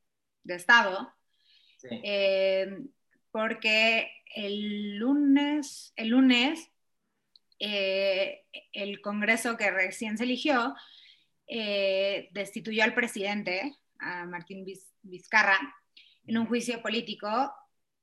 [0.46, 1.14] Estado,
[1.84, 2.68] eh,
[3.32, 6.72] porque el lunes, el lunes,
[7.60, 10.76] eh, el Congreso que recién se eligió
[11.54, 14.66] eh, destituyó al presidente, a Martín
[15.02, 15.60] Vizcarra
[16.26, 17.54] en un juicio político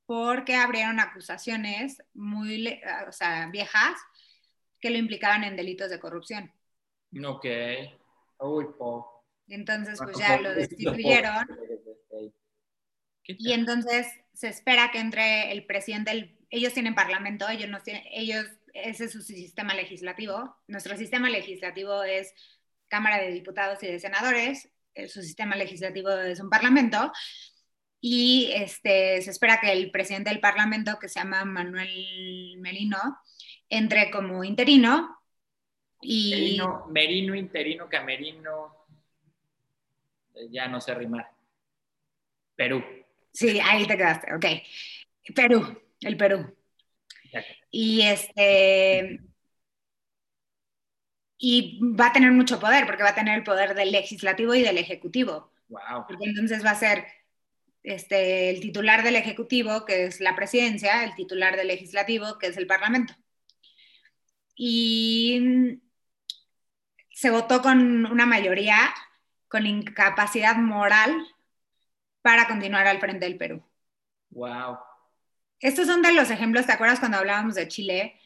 [0.05, 3.95] porque abrieron acusaciones muy, o sea, viejas
[4.79, 6.51] que lo implicaban en delitos de corrupción.
[7.25, 7.45] Ok.
[8.39, 9.25] Uy, po.
[9.47, 11.47] Entonces, pues ya lo destituyeron.
[13.23, 18.45] Y entonces se espera que entre el presidente, ellos tienen parlamento, ellos no tienen, ellos,
[18.73, 20.55] ese es su sistema legislativo.
[20.67, 22.33] Nuestro sistema legislativo es
[22.87, 24.69] Cámara de Diputados y de Senadores,
[25.07, 27.11] su sistema legislativo es un parlamento,
[28.01, 32.97] y este, se espera que el presidente del parlamento, que se llama Manuel Merino,
[33.67, 35.17] entre como interino.
[36.01, 36.31] Y...
[36.31, 38.85] Merino, merino interino, camerino,
[40.35, 41.29] eh, ya no sé rimar.
[42.55, 42.83] Perú.
[43.33, 44.45] Sí, ahí te quedaste, ok.
[45.35, 46.55] Perú, el Perú.
[47.69, 49.19] Y este,
[51.41, 54.61] y va a tener mucho poder, porque va a tener el poder del legislativo y
[54.61, 55.51] del ejecutivo.
[55.69, 56.05] Wow.
[56.05, 57.07] Porque entonces va a ser
[57.81, 62.57] este, el titular del ejecutivo, que es la presidencia, el titular del legislativo, que es
[62.57, 63.15] el parlamento.
[64.53, 65.79] Y
[67.09, 68.93] se votó con una mayoría
[69.47, 71.25] con incapacidad moral
[72.21, 73.63] para continuar al frente del Perú.
[74.31, 74.77] Wow.
[75.61, 78.19] Estos son de los ejemplos, ¿te acuerdas cuando hablábamos de Chile?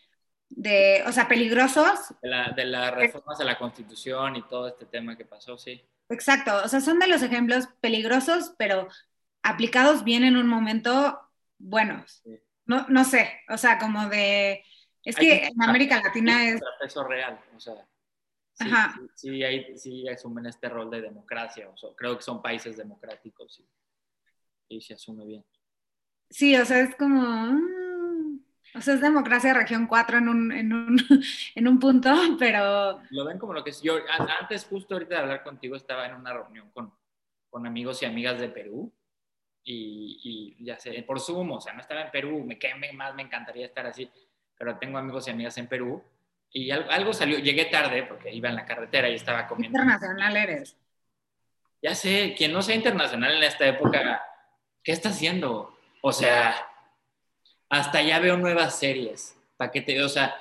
[0.56, 2.13] De, o sea, peligrosos.
[2.22, 5.84] De, la, de las reformas a la Constitución y todo este tema que pasó, sí.
[6.10, 8.88] Exacto, o sea, son de los ejemplos peligrosos, pero
[9.42, 11.20] aplicados bien en un momento
[11.58, 12.22] buenos.
[12.24, 12.39] Sí.
[12.66, 14.63] No, no sé, o sea, como de...
[15.04, 16.62] Es Hay que en América Latina es...
[16.86, 17.86] Eso real, o sea.
[18.54, 18.94] Sí, Ajá.
[18.96, 22.78] sí, sí, hay- sí asumen este rol de democracia, o sea, creo que son países
[22.78, 25.46] democráticos y, y se asume bien.
[26.30, 27.60] Sí, o sea, es como...
[28.76, 30.98] o sea, es democracia región 4 en un, en un,
[31.56, 33.00] en un punto, pero...
[33.12, 33.82] Lo ven como lo que es.
[33.82, 33.98] Yo
[34.40, 36.94] antes, justo ahorita de hablar contigo, estaba en una reunión con,
[37.50, 38.92] con amigos y amigas de Perú
[39.64, 42.92] y, y ya sé, por Zoom, o sea, no estaba en Perú, me, que me-
[42.94, 44.10] más me encantaría estar así,
[44.58, 46.04] pero tengo amigos y amigas en Perú
[46.52, 49.78] y algo, algo salió, llegué tarde porque iba en la carretera y estaba comiendo.
[49.80, 50.78] Internacional eres.
[51.82, 54.24] Ya sé, quien no sea internacional en esta época,
[54.84, 55.78] ¿qué está haciendo?
[56.02, 56.56] O sea,
[57.74, 59.36] hasta ya veo nuevas series.
[59.58, 60.02] ¿Para qué te.?
[60.04, 60.34] O sea.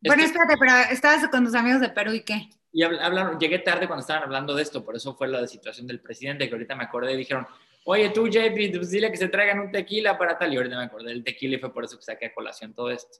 [0.00, 2.48] Bueno, espérate, pero estabas con tus amigos de Perú y qué?
[2.72, 5.86] y habl- hablaron, llegué tarde cuando estaban hablando de esto, por eso fue la situación
[5.86, 7.46] del presidente, que ahorita me acordé y dijeron,
[7.86, 10.52] oye tú, JP, pues dile que se traigan un tequila para tal.
[10.52, 12.90] Y ahorita me acordé del tequila y fue por eso que saqué a colación todo
[12.90, 13.16] esto.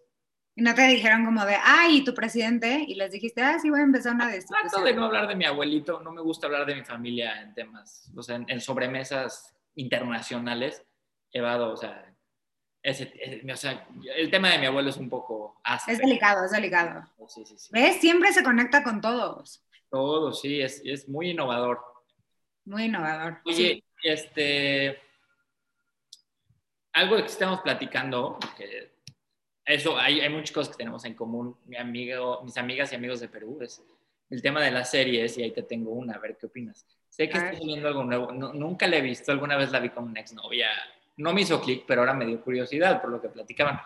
[0.56, 2.84] Y no te dijeron como de, ay, ¿y tu presidente?
[2.86, 5.46] Y les dijiste, ah, sí, voy a empezar una Trato de no hablar de mi
[5.46, 9.54] abuelito, no me gusta hablar de mi familia en temas, o sea, en, en sobremesas
[9.74, 10.82] internacionales.
[11.32, 12.14] Evado, o sea,
[12.88, 15.98] ese, ese- o sea, el tema de mi abuelo es un poco Es áspero.
[15.98, 17.04] delicado, es delicado.
[17.28, 17.68] Sí, sí, sí.
[17.72, 17.96] ¿Ves?
[18.00, 19.62] Siempre se conecta con todos.
[19.90, 21.80] Todo, sí, es, es muy innovador.
[22.64, 23.40] Muy innovador.
[23.44, 24.98] Oye, este.
[26.92, 28.92] Algo que estamos platicando, que
[29.66, 33.20] eso, hay, hay muchas cosas que tenemos en común, mi amigo, mis amigas y amigos
[33.20, 33.82] de Perú, es
[34.30, 36.86] el tema de las series, y ahí te tengo una, a ver qué opinas.
[37.10, 39.90] Sé que estás viendo algo nuevo, no- nunca la he visto, alguna vez la vi
[39.90, 40.68] con una exnovia,
[41.16, 43.80] no me hizo clic, pero ahora me dio curiosidad por lo que platicaban.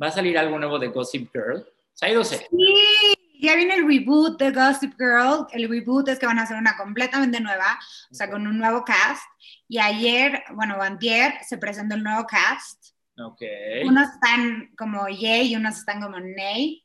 [0.00, 2.46] Va a salir algo nuevo de Gossip Girl, se ha ido serie.
[2.50, 5.46] Sí, ya viene el reboot de Gossip Girl.
[5.52, 7.78] El reboot es que van a hacer una completamente nueva,
[8.10, 9.22] o sea, con un nuevo cast.
[9.66, 12.94] Y ayer, bueno, antier, se presentó el nuevo cast.
[13.18, 13.40] Ok.
[13.86, 16.84] Unos están como yay y unos están como nay.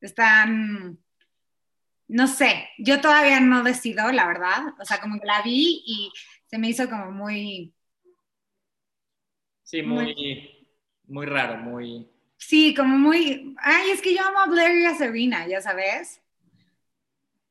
[0.00, 0.98] Están,
[2.08, 4.74] no sé, yo todavía no decido, la verdad.
[4.80, 6.12] O sea, como que la vi y
[6.46, 7.74] se me hizo como muy,
[9.72, 10.68] Sí, muy,
[11.06, 12.06] muy raro, muy...
[12.36, 16.20] sí, como muy, ay, es que yo amo a Blair y a Serena, ya sabes.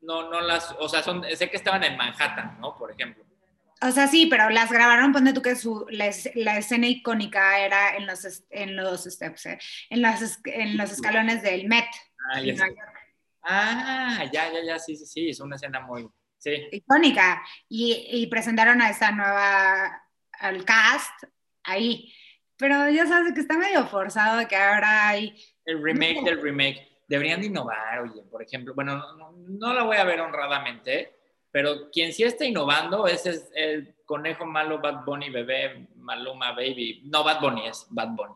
[0.02, 2.76] No, no las, o sea, son, sé que estaban en Manhattan, ¿no?
[2.78, 3.24] Por ejemplo.
[3.82, 7.58] O sea, sí, pero las grabaron, ponte tú que su, la, es- la escena icónica
[7.60, 11.88] era en los, en los steps, eh, en, es- en los escalones del Met.
[12.32, 12.54] Ah, ya,
[13.42, 16.08] ah, ya, ya, ya, sí, sí, sí, es una escena muy,
[16.38, 16.52] sí.
[16.72, 20.04] icónica y, y presentaron a esta nueva
[20.40, 21.24] al cast
[21.64, 22.14] ahí
[22.62, 26.88] pero ya sabes que está medio forzado que ahora hay El remake del remake.
[27.08, 31.12] Deberían de innovar, oye, por ejemplo, bueno, no, no, la voy a ver honradamente,
[31.52, 37.02] pero quien sí está innovando es, es el conejo malo Bad Bunny bebé, Maluma Baby.
[37.06, 38.36] No, Bad Bunny es Bad Bunny.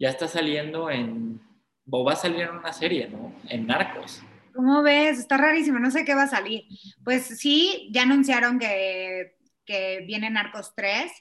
[0.00, 1.40] Ya está saliendo en,
[1.88, 3.32] o va a salir en una serie, ¿no?
[3.48, 4.20] En Narcos.
[4.52, 5.20] ¿cómo ves?
[5.20, 6.64] está rarísimo no sé qué va a salir
[7.04, 11.12] pues sí ya anunciaron que, que viene Narcos 3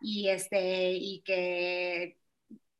[0.00, 2.18] y este y que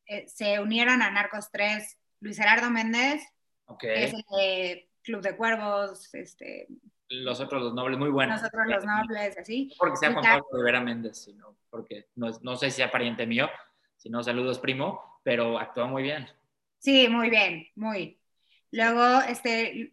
[0.07, 3.23] eh, se unieron a Narcos 3 Luis Gerardo Méndez
[3.67, 3.81] Ok.
[3.81, 6.67] que es el de Club de Cuervos este
[7.09, 8.41] Los otros, los nobles, muy buenos.
[8.41, 12.57] nosotros los nobles así No porque sea Juan Pablo Rivera Méndez, sino porque no, no
[12.57, 13.49] sé si sea pariente mío,
[13.97, 16.27] si no, saludos primo, pero actúa muy bien.
[16.79, 18.19] Sí, muy bien, muy.
[18.71, 19.93] Luego, este,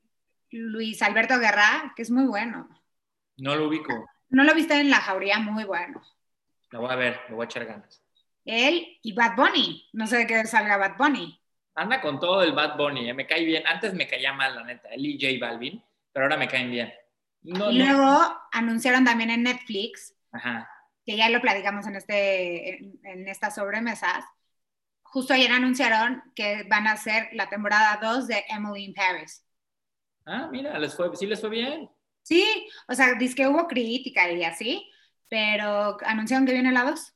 [0.52, 2.70] Luis Alberto Guerra, que es muy bueno.
[3.38, 6.02] No lo ubico, No lo viste en La Jauría, muy bueno.
[6.74, 8.04] Lo voy a ver, le voy a echar ganas.
[8.46, 9.90] Él y Bad Bunny.
[9.94, 11.40] No sé de qué salga Bad Bunny.
[11.76, 13.63] Anda con todo el Bad Bunny, eh, me cae bien.
[13.67, 16.92] Antes me caía mal, la neta, él y J Balvin, pero ahora me caen bien.
[17.44, 20.69] No, y no- luego anunciaron también en Netflix, Ajá.
[21.06, 24.24] que ya lo platicamos en, este, en, en estas sobremesas.
[25.04, 29.46] Justo ayer anunciaron que van a hacer la temporada 2 de Emily in Paris.
[30.26, 31.90] Ah, mira, les fue, sí les fue bien.
[32.24, 34.90] Sí, o sea, dice que hubo crítica y así,
[35.30, 37.13] pero anunciaron que viene la 2.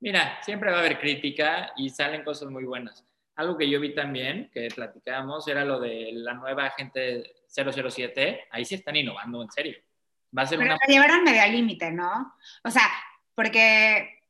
[0.00, 3.04] Mira, siempre va a haber crítica y salen cosas muy buenas.
[3.36, 8.64] Algo que yo vi también, que platicábamos, era lo de la nueva agente 007, ahí
[8.64, 9.78] sí están innovando, en serio.
[10.36, 10.78] Va a ser Pero una...
[10.86, 12.34] lo llevaron medio al límite, ¿no?
[12.64, 12.82] O sea,
[13.34, 14.20] porque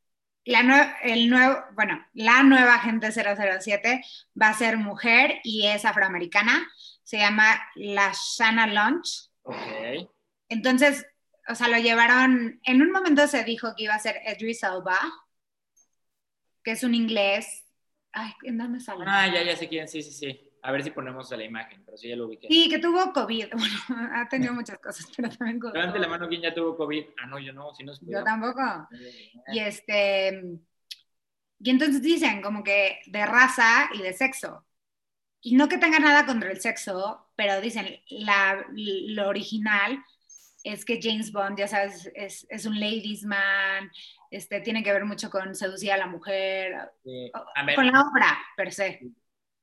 [0.45, 4.03] la, nue- el nuevo, bueno, la nueva agente 007
[4.41, 6.67] va a ser mujer y es afroamericana.
[7.03, 9.29] Se llama la Shanna Lunch.
[9.43, 10.09] Ok.
[10.49, 11.07] Entonces,
[11.49, 14.99] o sea, lo llevaron, en un momento se dijo que iba a ser Idris Elba,
[16.63, 17.67] que es un inglés.
[18.13, 19.05] Ay, ¿en dónde sale?
[19.07, 20.47] Ah, ya, ya sé quién, sí, sí, sí.
[20.63, 22.49] A ver si ponemos la imagen, pero sí ya lo ubiqué.
[22.49, 23.47] Sí, que tuvo COVID.
[23.53, 25.75] Bueno, ha tenido muchas cosas, pero también COVID.
[25.75, 27.05] Levante la mano quién ya tuvo COVID.
[27.23, 28.89] Ah, no, yo no, si no es Yo tampoco.
[29.53, 30.59] Y este,
[31.59, 34.67] y entonces dicen como que de raza y de sexo.
[35.43, 40.05] Y no que tenga nada contra el sexo, pero dicen, la, lo original
[40.63, 43.91] es que James Bond, ya sabes, es, es un ladies man,
[44.31, 47.31] este, tiene que ver mucho con seducir a la mujer, Sí.
[47.55, 49.01] A ver, con la obra per se.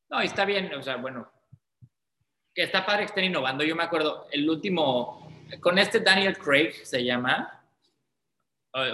[0.09, 1.31] No, y está bien, o sea, bueno,
[2.53, 3.63] que está padre que estén innovando.
[3.63, 7.57] Yo me acuerdo, el último, con este Daniel Craig se llama,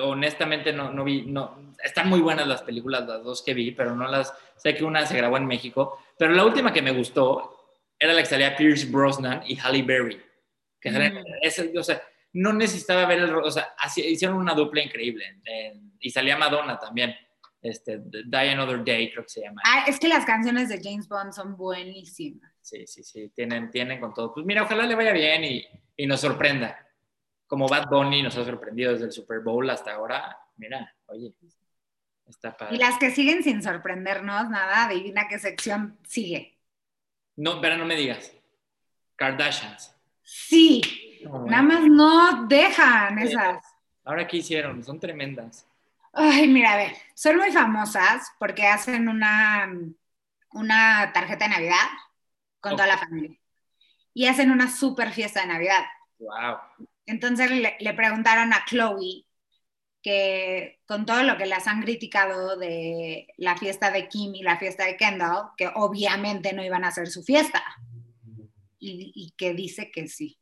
[0.02, 3.96] honestamente no, no vi, no, están muy buenas las películas, las dos que vi, pero
[3.96, 7.76] no las, sé que una se grabó en México, pero la última que me gustó
[8.00, 10.22] era la que salía Pierce Brosnan y Halle Berry,
[10.84, 11.24] que Mm.
[11.42, 12.02] ese, o sea,
[12.34, 15.40] no necesitaba ver el, o sea, así- hicieron una dupla increíble,
[16.00, 17.16] y salía Madonna también,
[17.62, 19.62] este, Die Another Day creo que se llama.
[19.66, 22.52] Ah, es que las canciones de James Bond son buenísimas.
[22.62, 24.34] Sí, sí, sí, tienen, tienen con todo.
[24.34, 25.66] Pues mira, ojalá le vaya bien y,
[25.96, 26.78] y nos sorprenda.
[27.48, 30.38] Como Bad Bunny nos ha sorprendido desde el Super Bowl hasta ahora.
[30.58, 31.34] Mira, oye,
[32.28, 32.76] está padre.
[32.76, 36.58] Y las que siguen sin sorprendernos, nada, adivina qué sección sigue.
[37.36, 38.34] No, pero no me digas.
[39.16, 39.93] Kardashians.
[40.24, 40.82] Sí,
[41.24, 43.64] nada más no dejan esas.
[44.04, 44.84] Ahora, ¿qué hicieron?
[44.84, 45.66] Son tremendas.
[46.14, 49.70] Ay, mira, a ver, son muy famosas porque hacen una,
[50.52, 51.88] una tarjeta de Navidad
[52.60, 53.38] con toda la familia.
[54.14, 55.84] Y hacen una super fiesta de Navidad.
[56.20, 56.58] Wow.
[57.06, 59.26] Entonces le, le preguntaron a Chloe
[60.04, 64.58] que con todo lo que las han criticado de la fiesta de Kim y la
[64.58, 67.64] fiesta de Kendall, que obviamente no iban a hacer su fiesta.
[68.86, 70.38] Y, y que dice que sí.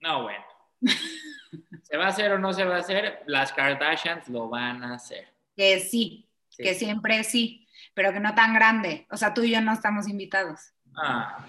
[0.00, 0.44] No, bueno.
[1.82, 3.22] ¿Se va a hacer o no se va a hacer?
[3.26, 5.28] Las Kardashians lo van a hacer.
[5.56, 6.62] Que sí, Sí.
[6.64, 9.06] que siempre sí, pero que no tan grande.
[9.10, 10.60] O sea, tú y yo no estamos invitados.
[10.94, 11.46] Ah,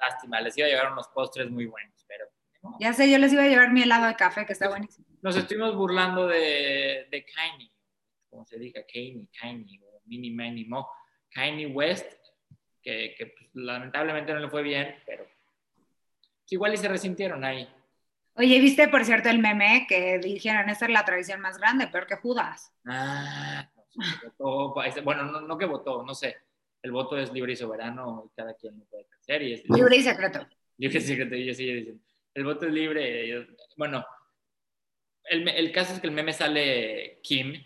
[0.00, 2.24] lástima, les iba a llevar unos postres muy buenos, pero
[2.62, 2.76] no.
[2.80, 5.06] Ya sé, yo les iba a llevar mi helado de café, que está buenísimo.
[5.22, 7.70] Nos estuvimos burlando de, de Kanye,
[8.28, 10.88] como se diga, Kanye, Kanye, o Mini Manny Mo,
[11.30, 12.17] Kanye West,
[12.88, 15.26] que, que, pues, lamentablemente no le fue bien, pero
[16.48, 17.68] igual y se resintieron ahí.
[18.34, 22.06] Oye, ¿viste, por cierto, el meme que dijeron, esta es la tradición más grande, peor
[22.06, 22.72] que Judas?
[22.86, 23.68] Ah,
[24.38, 26.36] no votó, bueno, no, no que votó, no sé.
[26.80, 29.42] El voto es libre y soberano y cada quien lo puede hacer.
[29.42, 30.46] Y es, Libre y secreto.
[30.78, 32.02] libre y secreto, y yo sigo diciendo.
[32.32, 33.26] El voto es libre.
[33.26, 34.06] y- bueno,
[35.24, 37.62] el, el caso es que el meme sale Kim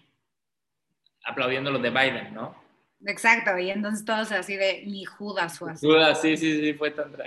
[1.25, 2.62] aplaudiendo lo de Biden, ¿no?
[3.07, 5.87] Exacto, y entonces todos así de, ni Judas fue así.
[5.87, 7.13] Duda, sí, sí, sí, fue tan...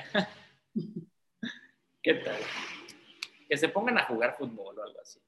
[2.01, 2.37] ¿Qué tal?
[3.49, 5.19] Que se pongan a jugar fútbol o algo así.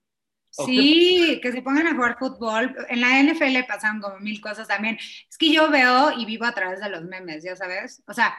[0.58, 2.76] ¿O Sí, que se pongan a jugar fútbol.
[2.90, 4.98] En la NFL pasan como mil cosas también.
[4.98, 8.04] Es que yo veo y vivo a través de los memes, ya sabes.
[8.08, 8.36] O sea,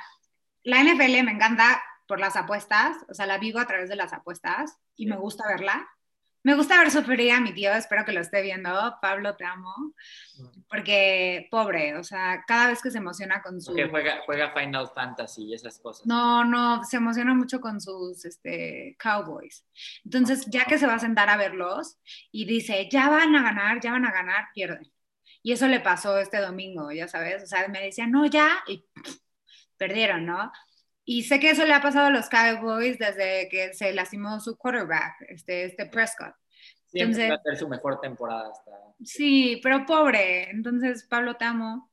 [0.62, 4.12] la NFL me encanta por las apuestas, o sea, la vivo a través de las
[4.12, 5.88] apuestas y me gusta verla.
[6.44, 8.70] Me gusta ver sufrir a mi tío, espero que lo esté viendo.
[9.02, 9.74] Pablo, te amo.
[10.68, 13.74] Porque, pobre, o sea, cada vez que se emociona con su...
[13.74, 16.06] Que juega, juega Final Fantasy y esas cosas.
[16.06, 19.64] No, no, se emociona mucho con sus este, Cowboys.
[20.04, 21.98] Entonces, ya que se va a sentar a verlos
[22.30, 24.90] y dice, ya van a ganar, ya van a ganar, pierden.
[25.42, 27.42] Y eso le pasó este domingo, ya sabes.
[27.42, 29.16] O sea, me decía, no, ya, y pff,
[29.76, 30.52] perdieron, ¿no?
[31.10, 34.58] Y sé que eso le ha pasado a los Cowboys desde que se lastimó su
[34.58, 36.34] quarterback, este, este Prescott.
[36.84, 38.70] Siempre entonces- va a ser su mejor temporada hasta...
[39.02, 40.50] Sí, pero pobre.
[40.50, 41.90] Entonces, Pablo, te amo.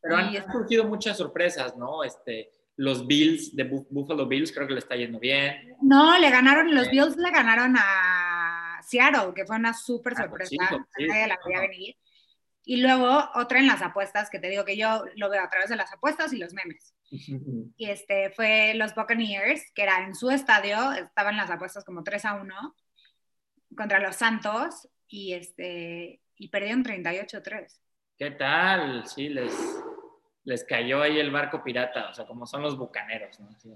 [0.00, 2.04] Pero han, han surgido muchas sorpresas, ¿no?
[2.04, 5.76] Este, los Bills de Bu- Buffalo Bills creo que le está yendo bien.
[5.82, 6.92] No, le ganaron, los Sí.
[6.92, 10.56] Bills le ganaron a Seattle, que fue una súper Ah, sorpresa.
[10.70, 11.06] pues sí, sí.
[11.06, 11.96] nadie la veía venir.
[12.64, 15.68] Y luego otra en las apuestas, que te digo que yo lo veo a través
[15.68, 16.94] de las apuestas y los memes.
[17.76, 22.24] Y este fue los Buccaneers, que era en su estadio, estaban las apuestas como 3
[22.24, 22.76] a 1
[23.76, 27.80] contra los Santos y este y perdieron 38-3.
[28.18, 29.06] ¿Qué tal?
[29.06, 29.52] Sí, les,
[30.44, 33.48] les cayó ahí el barco pirata, o sea, como son los bucaneros, ¿no?
[33.50, 33.72] Así,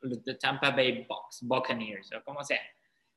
[0.00, 2.60] los de Tampa Bay Bucks, Buccaneers, o como sea.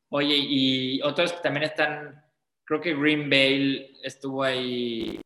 [0.10, 2.24] Oye, y otros que también están,
[2.68, 5.22] creo que Green Bay estuvo ahí,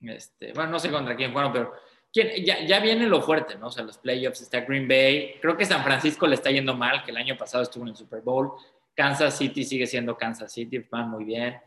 [0.00, 1.72] este, bueno, no sé contra quién fueron, pero
[2.12, 3.68] Ya, ya, viene lo fuerte, ¿no?
[3.68, 5.36] O sea, los playoffs está Green Bay.
[5.40, 7.96] Creo que San Francisco le está yendo mal, que el año pasado estuvo en el
[7.96, 8.50] Super Bowl.
[8.96, 11.60] Kansas City sigue siendo Kansas City, van muy bien.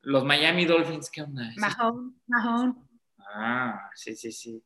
[0.00, 1.52] Los Miami Dolphins, ¿qué onda?
[1.56, 2.74] Mahone, Mahone.
[3.18, 4.62] Ah, sí, sí, sí.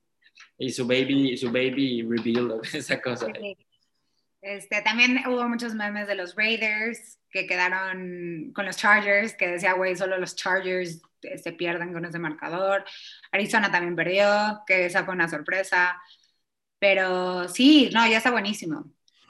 [0.57, 3.27] Y su baby, su baby reveal, esa cosa.
[4.41, 9.75] Este, también hubo muchos memes de los Raiders que quedaron con los Chargers, que decía,
[9.75, 12.85] güey, solo los Chargers se pierden con ese marcador.
[13.33, 16.01] Arizona también perdió, que esa fue una sorpresa.
[16.79, 18.85] Pero sí, no, ya está buenísimo.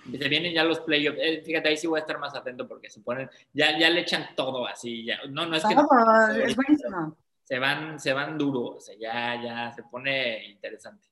[0.05, 1.19] Se vienen ya los playoffs.
[1.21, 4.01] Eh, fíjate, ahí sí voy a estar más atento porque se ponen, ya, ya le
[4.01, 5.05] echan todo así.
[5.05, 5.19] Ya.
[5.29, 5.75] No, no es que.
[6.45, 7.17] es buenísimo.
[7.45, 11.09] Se van, se van duro, o sea, ya, ya se pone interesante.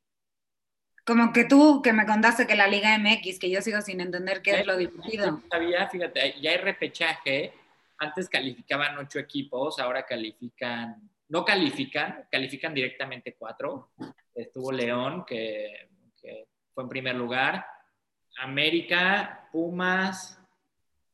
[1.07, 4.43] Como que tú que me contaste que la Liga MX, que yo sigo sin entender
[4.43, 5.41] qué es lo divertido.
[5.49, 7.55] Sabía, fíjate, ya hay repechaje.
[7.99, 13.93] Antes calificaban ocho equipos, ahora califican, no califican, califican directamente cuatro.
[14.35, 15.89] Estuvo León, que,
[16.75, 17.65] fue en primer lugar.
[18.41, 20.43] América, Pumas,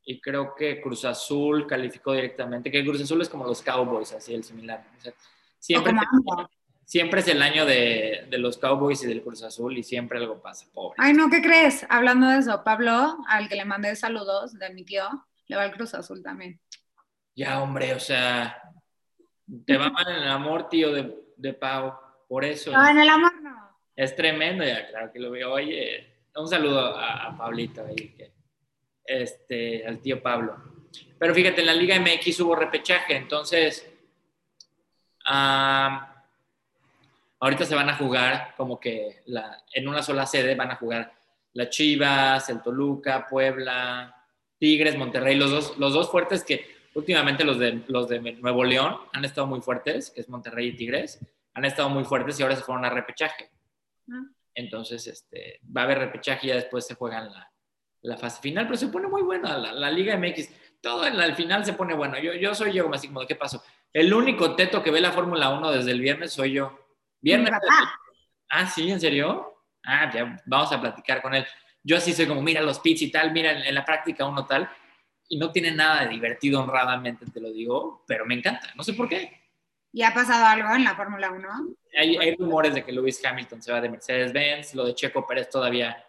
[0.06, 4.32] y creo que Cruz Azul calificó directamente, que Cruz Azul es como los Cowboys, así
[4.32, 4.82] el similar.
[5.58, 5.92] siempre,
[6.84, 10.66] siempre es el año de, los Cowboys y del Cruz Azul y siempre algo pasa,
[10.72, 10.96] pobre.
[10.98, 11.86] Ay, no, ¿qué crees?
[11.88, 15.04] Hablando de eso, Pablo, al que le mandé saludos de mi tío,
[15.46, 16.60] le va el Cruz Azul también.
[17.34, 18.60] Ya, hombre, o sea,
[19.66, 21.94] te va mal en el amor, tío, de, de Pau,
[22.28, 22.70] por eso.
[22.72, 23.56] No, en el amor no.
[23.96, 25.52] Es tremendo, ya, claro que lo veo.
[25.52, 28.16] Oye, un saludo a, Pablito ahí,
[29.04, 30.56] este, al tío Pablo.
[31.18, 33.88] Pero fíjate, en la Liga MX hubo repechaje, entonces...
[35.24, 36.11] ah
[37.42, 41.12] Ahorita se van a jugar como que la, en una sola sede van a jugar
[41.54, 44.14] la Chivas, el Toluca, Puebla,
[44.58, 46.64] Tigres, Monterrey, los dos, los dos fuertes que
[46.94, 50.76] últimamente los de, los de Nuevo León han estado muy fuertes, que es Monterrey y
[50.76, 51.18] Tigres,
[51.54, 53.50] han estado muy fuertes y ahora se fueron a repechaje.
[54.08, 54.22] Ah.
[54.54, 57.50] Entonces, este, va a haber repechaje y ya después se juegan la,
[58.02, 60.48] la fase final, pero se pone muy buena la, la Liga MX.
[60.80, 62.20] Todo en el final se pone bueno.
[62.20, 63.64] Yo, yo soy yo, así como, ¿qué pasó?
[63.92, 66.81] El único teto que ve la Fórmula 1 desde el viernes soy yo.
[67.22, 67.52] Viernes.
[68.50, 69.54] Ah, sí, ¿en serio?
[69.84, 71.46] Ah, ya vamos a platicar con él.
[71.82, 74.68] Yo así soy como, mira los pits y tal, mira en, la práctica uno tal,
[75.28, 78.92] y no tiene nada de divertido honradamente, te lo digo, pero me encanta, no sé
[78.92, 79.40] por qué.
[79.92, 81.48] ¿Y ha pasado algo en la Fórmula 1?
[81.98, 85.50] Hay, hay, rumores de que Lewis Hamilton se va de Mercedes-Benz, lo de Checo Pérez
[85.50, 86.04] todavía.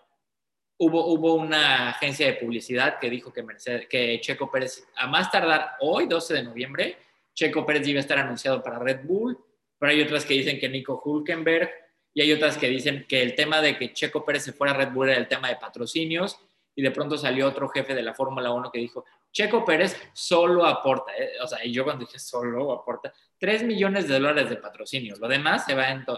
[0.78, 5.30] Hubo, hubo una agencia de publicidad que dijo que, Mercedes, que Checo Pérez, a más
[5.32, 6.97] tardar hoy, 12 de noviembre,
[7.34, 9.38] Checo Pérez iba a estar anunciado para Red Bull
[9.84, 11.70] pero hay otras que dicen que Nico Hulkenberg
[12.14, 14.78] y hay otras que dicen que el tema de que Checo Pérez se fuera a
[14.78, 16.40] Red Bull era el tema de patrocinios
[16.74, 19.04] y de pronto salió otro jefe de la Fórmula 1 que dijo,
[19.34, 24.08] Checo Pérez solo aporta, eh, o sea, y yo cuando dije solo aporta, 3 millones
[24.08, 26.18] de dólares de patrocinio, lo demás se va en todo.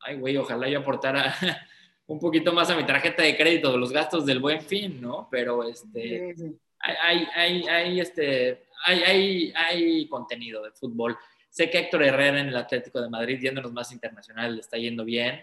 [0.00, 1.34] Ay, güey, ojalá yo aportara
[2.06, 5.26] un poquito más a mi tarjeta de crédito de los gastos del buen fin, ¿no?
[5.30, 6.34] Pero este,
[6.80, 11.16] hay, hay, hay, este, hay, hay, hay contenido de fútbol.
[11.50, 15.04] Sé que Héctor Herrera en el Atlético de Madrid, yéndonos más internacional, le está yendo
[15.04, 15.42] bien.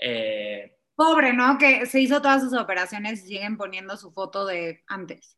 [0.00, 1.58] Eh, Pobre, ¿no?
[1.58, 5.36] Que se hizo todas sus operaciones y siguen poniendo su foto de antes.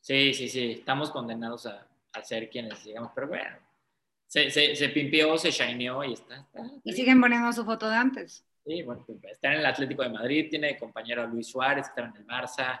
[0.00, 0.72] Sí, sí, sí.
[0.72, 1.86] Estamos condenados a,
[2.22, 3.56] ser quienes llegamos, pero bueno.
[4.26, 6.46] Se, se, se pimpió, se shineó y está,
[6.82, 8.44] Y siguen poniendo su foto de antes.
[8.64, 12.16] Sí, bueno, está en el Atlético de Madrid, tiene compañero a Luis Suárez, está en
[12.16, 12.80] el Barça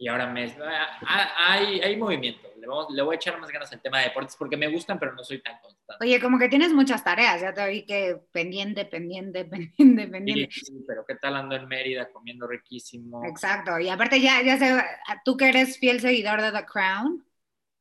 [0.00, 2.48] y ahora me, ah, ah, hay, hay movimiento.
[2.56, 5.12] Le, le, voy a echar más ganas al tema de deportes porque me gustan, pero
[5.12, 6.04] no soy tan constante.
[6.04, 9.44] Oye, como que tienes muchas tareas, ya te vi que pendiente, pendiente,
[9.76, 10.52] pendiente, pendiente.
[10.52, 13.24] Sí, pero ¿qué tal ando en Mérida comiendo riquísimo?
[13.24, 14.80] Exacto, y aparte ya, ya sé,
[15.24, 17.26] tú que eres fiel seguidor de The Crown,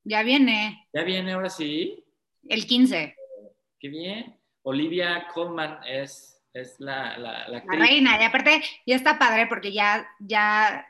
[0.03, 0.87] ya viene.
[0.93, 2.03] Ya viene, ahora sí.
[2.49, 3.15] El 15.
[3.79, 4.35] Qué bien.
[4.63, 9.71] Olivia Colman es, es la, la, la, la reina, y aparte ya está padre porque
[9.71, 10.83] ya, ya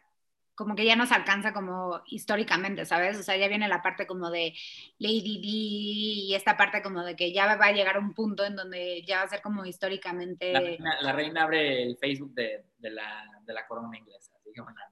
[0.58, 3.20] como que ya nos alcanza como históricamente, ¿sabes?
[3.20, 4.55] O sea, ya viene la parte como de
[4.97, 8.55] Lady D y esta parte como de que ya va a llegar un punto en
[8.55, 10.80] donde ya va a ser como históricamente...
[11.01, 14.34] La reina, abre el Facebook de, de, la, de la corona inglesa.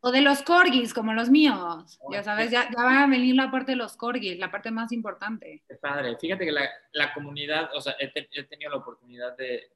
[0.02, 2.00] O de los corgis, como los míos.
[2.12, 4.92] ya sabes, ya, ya va a venir la parte de los corgis, la parte más
[4.92, 5.64] importante.
[5.68, 6.16] Qué padre.
[6.18, 9.72] Fíjate que la, la comunidad, o sea, he, he, tenido la oportunidad de,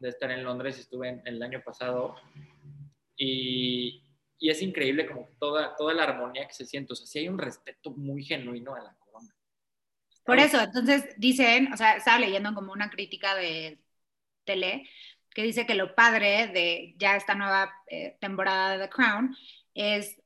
[0.00, 2.16] de estar en Londres, estuve en, el año pasado
[3.16, 4.03] y
[4.38, 6.92] y es increíble como toda, toda la armonía que se siente.
[6.92, 9.34] O sea, sí hay un respeto muy genuino a la corona.
[10.24, 13.80] Por eso, entonces dicen, o sea, estaba leyendo como una crítica de
[14.44, 14.88] tele
[15.30, 19.36] que dice que lo padre de ya esta nueva eh, temporada de The Crown
[19.74, 20.16] es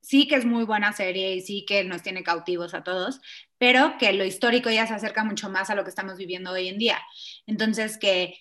[0.00, 3.20] sí que es muy buena serie y sí que nos tiene cautivos a todos,
[3.58, 6.68] pero que lo histórico ya se acerca mucho más a lo que estamos viviendo hoy
[6.68, 6.98] en día.
[7.46, 8.34] Entonces que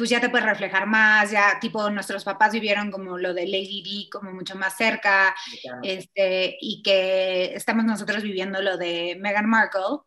[0.00, 3.82] pues ya te puedes reflejar más, ya tipo nuestros papás vivieron como lo de Lady
[3.82, 5.36] D como mucho más cerca,
[5.82, 9.98] este, y que estamos nosotros viviendo lo de Meghan Markle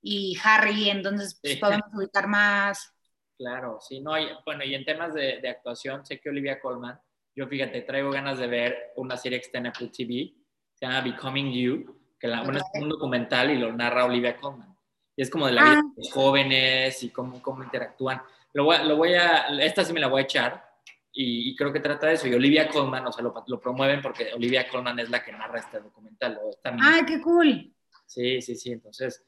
[0.00, 2.90] y Harry, entonces pues, podemos ubicar más.
[3.36, 6.98] Claro, sí, no, y, bueno, y en temas de, de, actuación, sé que Olivia Colman,
[7.36, 10.32] yo fíjate, traigo ganas de ver una serie que está en Apple TV,
[10.72, 14.74] se llama Becoming You, que la, bueno, es un documental y lo narra Olivia Colman.
[15.14, 15.92] Y es como de la vida ah.
[15.94, 18.22] de los jóvenes y cómo, cómo interactúan
[18.54, 20.64] lo voy, lo voy a, esta sí me la voy a echar
[21.12, 22.26] y, creo que trata de eso.
[22.26, 25.60] Y Olivia Colman, o sea, lo, lo, promueven porque Olivia Colman es la que narra
[25.60, 26.40] este documental.
[26.80, 27.72] ¡Ay, qué cool!
[28.06, 28.72] Sí, sí, sí.
[28.72, 29.24] Entonces,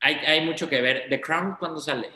[0.00, 1.08] hay, hay mucho que ver.
[1.10, 2.10] ¿The Crown cuándo sale?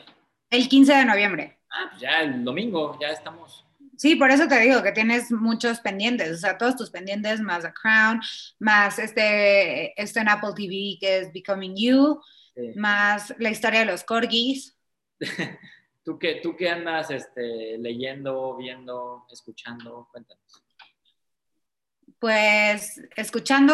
[0.49, 1.59] El 15 de noviembre.
[1.69, 3.65] Ah, pues ya el domingo, ya estamos.
[3.97, 7.63] Sí, por eso te digo que tienes muchos pendientes, o sea, todos tus pendientes, más
[7.63, 8.21] The Crown,
[8.59, 12.21] más este, este en Apple TV que es Becoming You,
[12.75, 14.77] más la historia de los corgis.
[16.05, 20.07] ¿Tú qué, tú qué andas este, leyendo, viendo, escuchando?
[20.11, 20.63] Cuéntanos.
[22.19, 23.73] Pues escuchando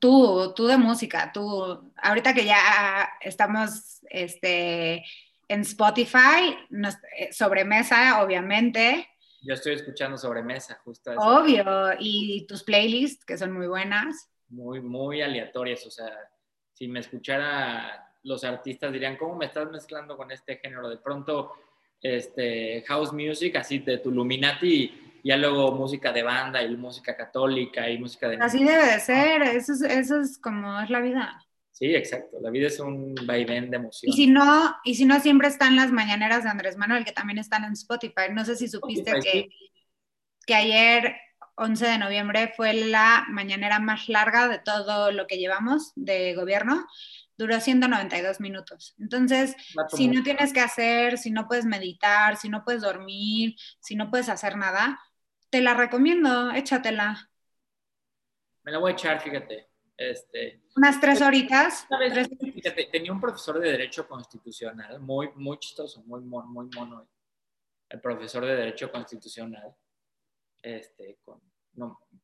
[0.00, 5.04] tú, tú de música, tú, ahorita que ya estamos este,
[5.46, 6.56] en Spotify,
[7.18, 9.06] eh, sobremesa, obviamente.
[9.42, 11.12] Yo estoy escuchando sobremesa, justo.
[11.12, 11.20] Eso.
[11.20, 14.30] Obvio, y tus playlists, que son muy buenas.
[14.48, 16.10] Muy, muy aleatorias, o sea,
[16.72, 20.88] si me escuchara los artistas dirían, ¿cómo me estás mezclando con este género?
[20.88, 21.52] De pronto,
[22.00, 27.16] este, house music, así de tu Illuminati, y ya luego música de banda y música
[27.16, 28.36] católica y música de...
[28.40, 31.44] Así debe de ser, eso es, eso es como es la vida.
[31.72, 34.12] Sí, exacto, la vida es un vaivén de emoción.
[34.12, 37.38] Y si no, y si no siempre están las mañaneras de Andrés Manuel, que también
[37.38, 38.32] están en Spotify.
[38.32, 39.48] No sé si supiste que,
[40.44, 41.14] que ayer
[41.54, 46.84] 11 de noviembre fue la mañanera más larga de todo lo que llevamos de gobierno
[47.38, 48.94] duró 192 minutos.
[48.98, 49.54] Entonces,
[49.96, 54.10] si no tienes que hacer, si no puedes meditar, si no puedes dormir, si no
[54.10, 55.00] puedes hacer nada,
[55.48, 57.30] te la recomiendo, échatela.
[58.64, 59.68] Me la voy a echar, fíjate.
[59.96, 61.86] Este, Unas tres horitas.
[62.54, 67.08] Fíjate, tenía un profesor de Derecho Constitucional, muy, muy chistoso, muy, muy mono,
[67.88, 69.74] el profesor de Derecho Constitucional,
[70.62, 71.40] este, con,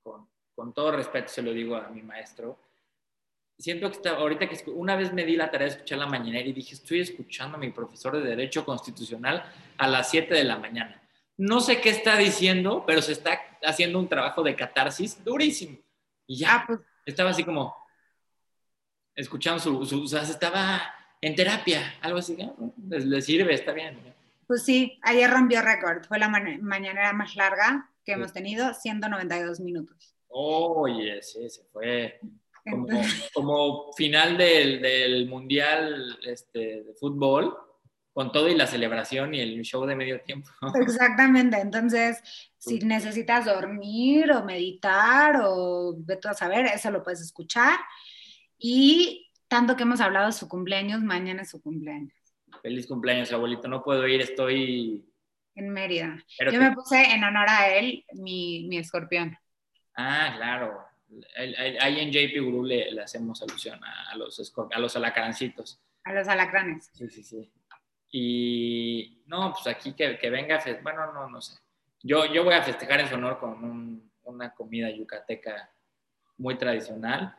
[0.03, 2.61] con, con todo respeto se lo digo a mi maestro,
[3.59, 6.47] siento que está, ahorita que una vez me di la tarea de escuchar la mañanera
[6.47, 9.45] y dije, estoy escuchando a mi profesor de Derecho Constitucional
[9.79, 11.01] a las 7 de la mañana.
[11.37, 15.79] No sé qué está diciendo, pero se está haciendo un trabajo de catarsis durísimo.
[16.27, 16.81] Y ya, ah, pues.
[17.05, 17.75] estaba así como
[19.15, 20.83] escuchando su, su, o sea, estaba
[21.21, 22.37] en terapia, algo así,
[22.89, 23.99] le, sirve, está bien.
[24.47, 30.15] Pues sí, ayer rompió récord, fue la mañanera más larga que hemos tenido, 192 minutos.
[30.29, 32.21] Oye, sí, se fue
[33.35, 37.57] como, final del, Mundial este, de Fútbol,
[38.12, 40.49] con todo y la celebración y el show de medio tiempo.
[40.81, 42.21] Exactamente, entonces
[42.59, 47.79] si necesitas dormir o meditar o vete a saber, eso lo puedes escuchar.
[48.57, 52.15] Y tanto que hemos hablado de su cumpleaños, mañana es su cumpleaños.
[52.62, 53.69] Feliz cumpleaños, abuelito.
[53.69, 55.05] No puedo ir, estoy...
[55.57, 56.17] En Mérida.
[56.51, 59.37] Yo me puse en honor a él mi, mi escorpión.
[59.97, 60.93] Ah, claro
[61.37, 65.81] ahí en JP Guru le, hacemos alusión a, los, a los alacrancitos.
[66.05, 66.91] A los alacranes.
[66.93, 67.53] Sí, sí, sí.
[68.11, 71.59] Y no, pues aquí que, que venga, bueno, no, no sé.
[72.03, 75.71] Yo, yo voy a festejar en su honor con una comida yucateca
[76.37, 77.35] muy tradicional.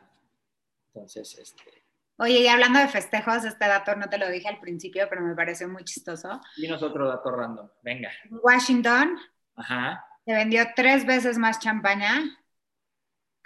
[0.88, 1.84] Entonces, este...
[2.18, 5.34] Oye, y hablando de festejos, este dato no te lo dije al principio, pero me
[5.34, 6.40] pareció muy chistoso.
[6.56, 8.10] Y nosotros dato random, venga.
[8.30, 9.18] Washington
[9.54, 10.04] Ajá.
[10.24, 12.22] se vendió tres veces más champaña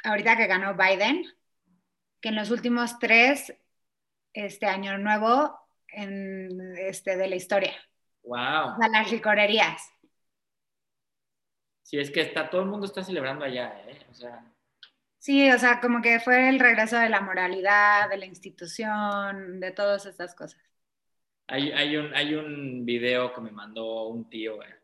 [0.05, 1.25] ahorita que ganó Biden,
[2.21, 3.55] que en los últimos tres
[4.33, 7.75] este año nuevo en, este, de la historia.
[8.23, 8.77] Wow.
[8.81, 9.83] A las licorerías.
[11.83, 14.07] Sí, es que está, todo el mundo está celebrando allá, ¿eh?
[14.11, 14.45] O sea.
[15.19, 19.73] Sí, o sea, como que fue el regreso de la moralidad, de la institución, de
[19.73, 20.61] todas estas cosas.
[21.49, 24.75] Hay, hay, un, hay un video que me mandó un tío, eh.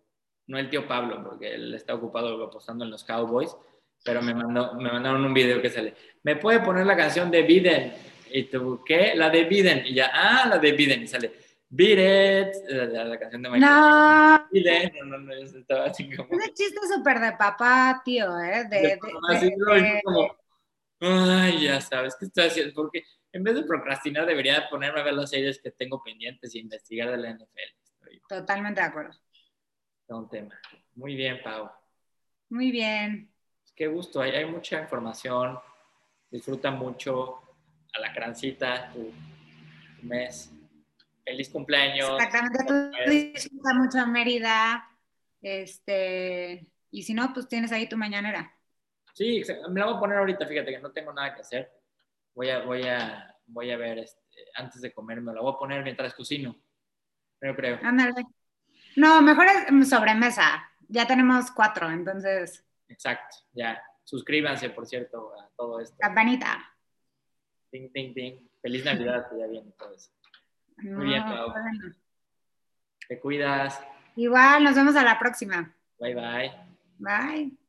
[0.48, 3.56] no el tío Pablo, porque él está ocupado apostando en los Cowboys,
[4.06, 7.42] pero me, mandó, me mandaron un video que sale, ¿me puede poner la canción de
[7.42, 7.92] Biden?
[8.30, 9.14] Y tú, ¿qué?
[9.16, 9.84] La de Biden.
[9.84, 11.02] Y ya, ah, la de Biden.
[11.02, 11.32] Y sale,
[11.68, 13.72] Beat It, la, canción de Michael.
[13.72, 14.48] No.
[14.50, 16.28] Biden, no, no, no, estaba así como...
[16.30, 18.64] Es un chiste súper de papá, tío, ¿eh?
[18.70, 20.36] De, de, así, de, como,
[21.00, 22.74] ay, ya sabes, ¿qué estoy haciendo?
[22.74, 23.02] Porque
[23.32, 27.10] en vez de procrastinar, debería ponerme a ver las series que tengo pendientes y investigar
[27.10, 28.20] de la NFL.
[28.28, 29.10] Totalmente de acuerdo.
[29.10, 30.58] Es un tema.
[30.94, 31.70] Muy bien, Pau.
[32.48, 33.35] Muy bien
[33.76, 35.58] qué gusto, hay, hay mucha información,
[36.30, 37.42] disfruta mucho
[37.94, 39.12] a la crancita tu,
[40.02, 40.52] mes.
[41.24, 42.10] Feliz cumpleaños.
[42.12, 44.88] Exactamente, tú disfruta mucho Mérida.
[45.42, 48.52] Este, y si no, pues tienes ahí tu mañanera.
[49.12, 51.72] Sí, me la voy a poner ahorita, fíjate que no tengo nada que hacer.
[52.34, 54.20] Voy a, voy a, voy a ver este,
[54.54, 56.56] antes de comer, me la voy a poner mientras cocino.
[57.38, 57.78] Creo.
[57.82, 58.24] Ándale.
[58.96, 60.70] No, mejor es sobremesa.
[60.88, 62.65] Ya tenemos cuatro, entonces.
[62.88, 63.82] Exacto, ya.
[64.04, 65.96] Suscríbanse, por cierto, a todo esto.
[65.98, 66.72] Campanita.
[67.70, 68.48] Ting, ting, ting.
[68.62, 70.10] Feliz Navidad, que ya viene todo eso.
[70.78, 71.52] Muy bien, Pau.
[73.08, 73.80] Te cuidas.
[74.16, 75.74] Igual, nos vemos a la próxima.
[75.98, 76.52] Bye, bye.
[76.98, 77.65] Bye.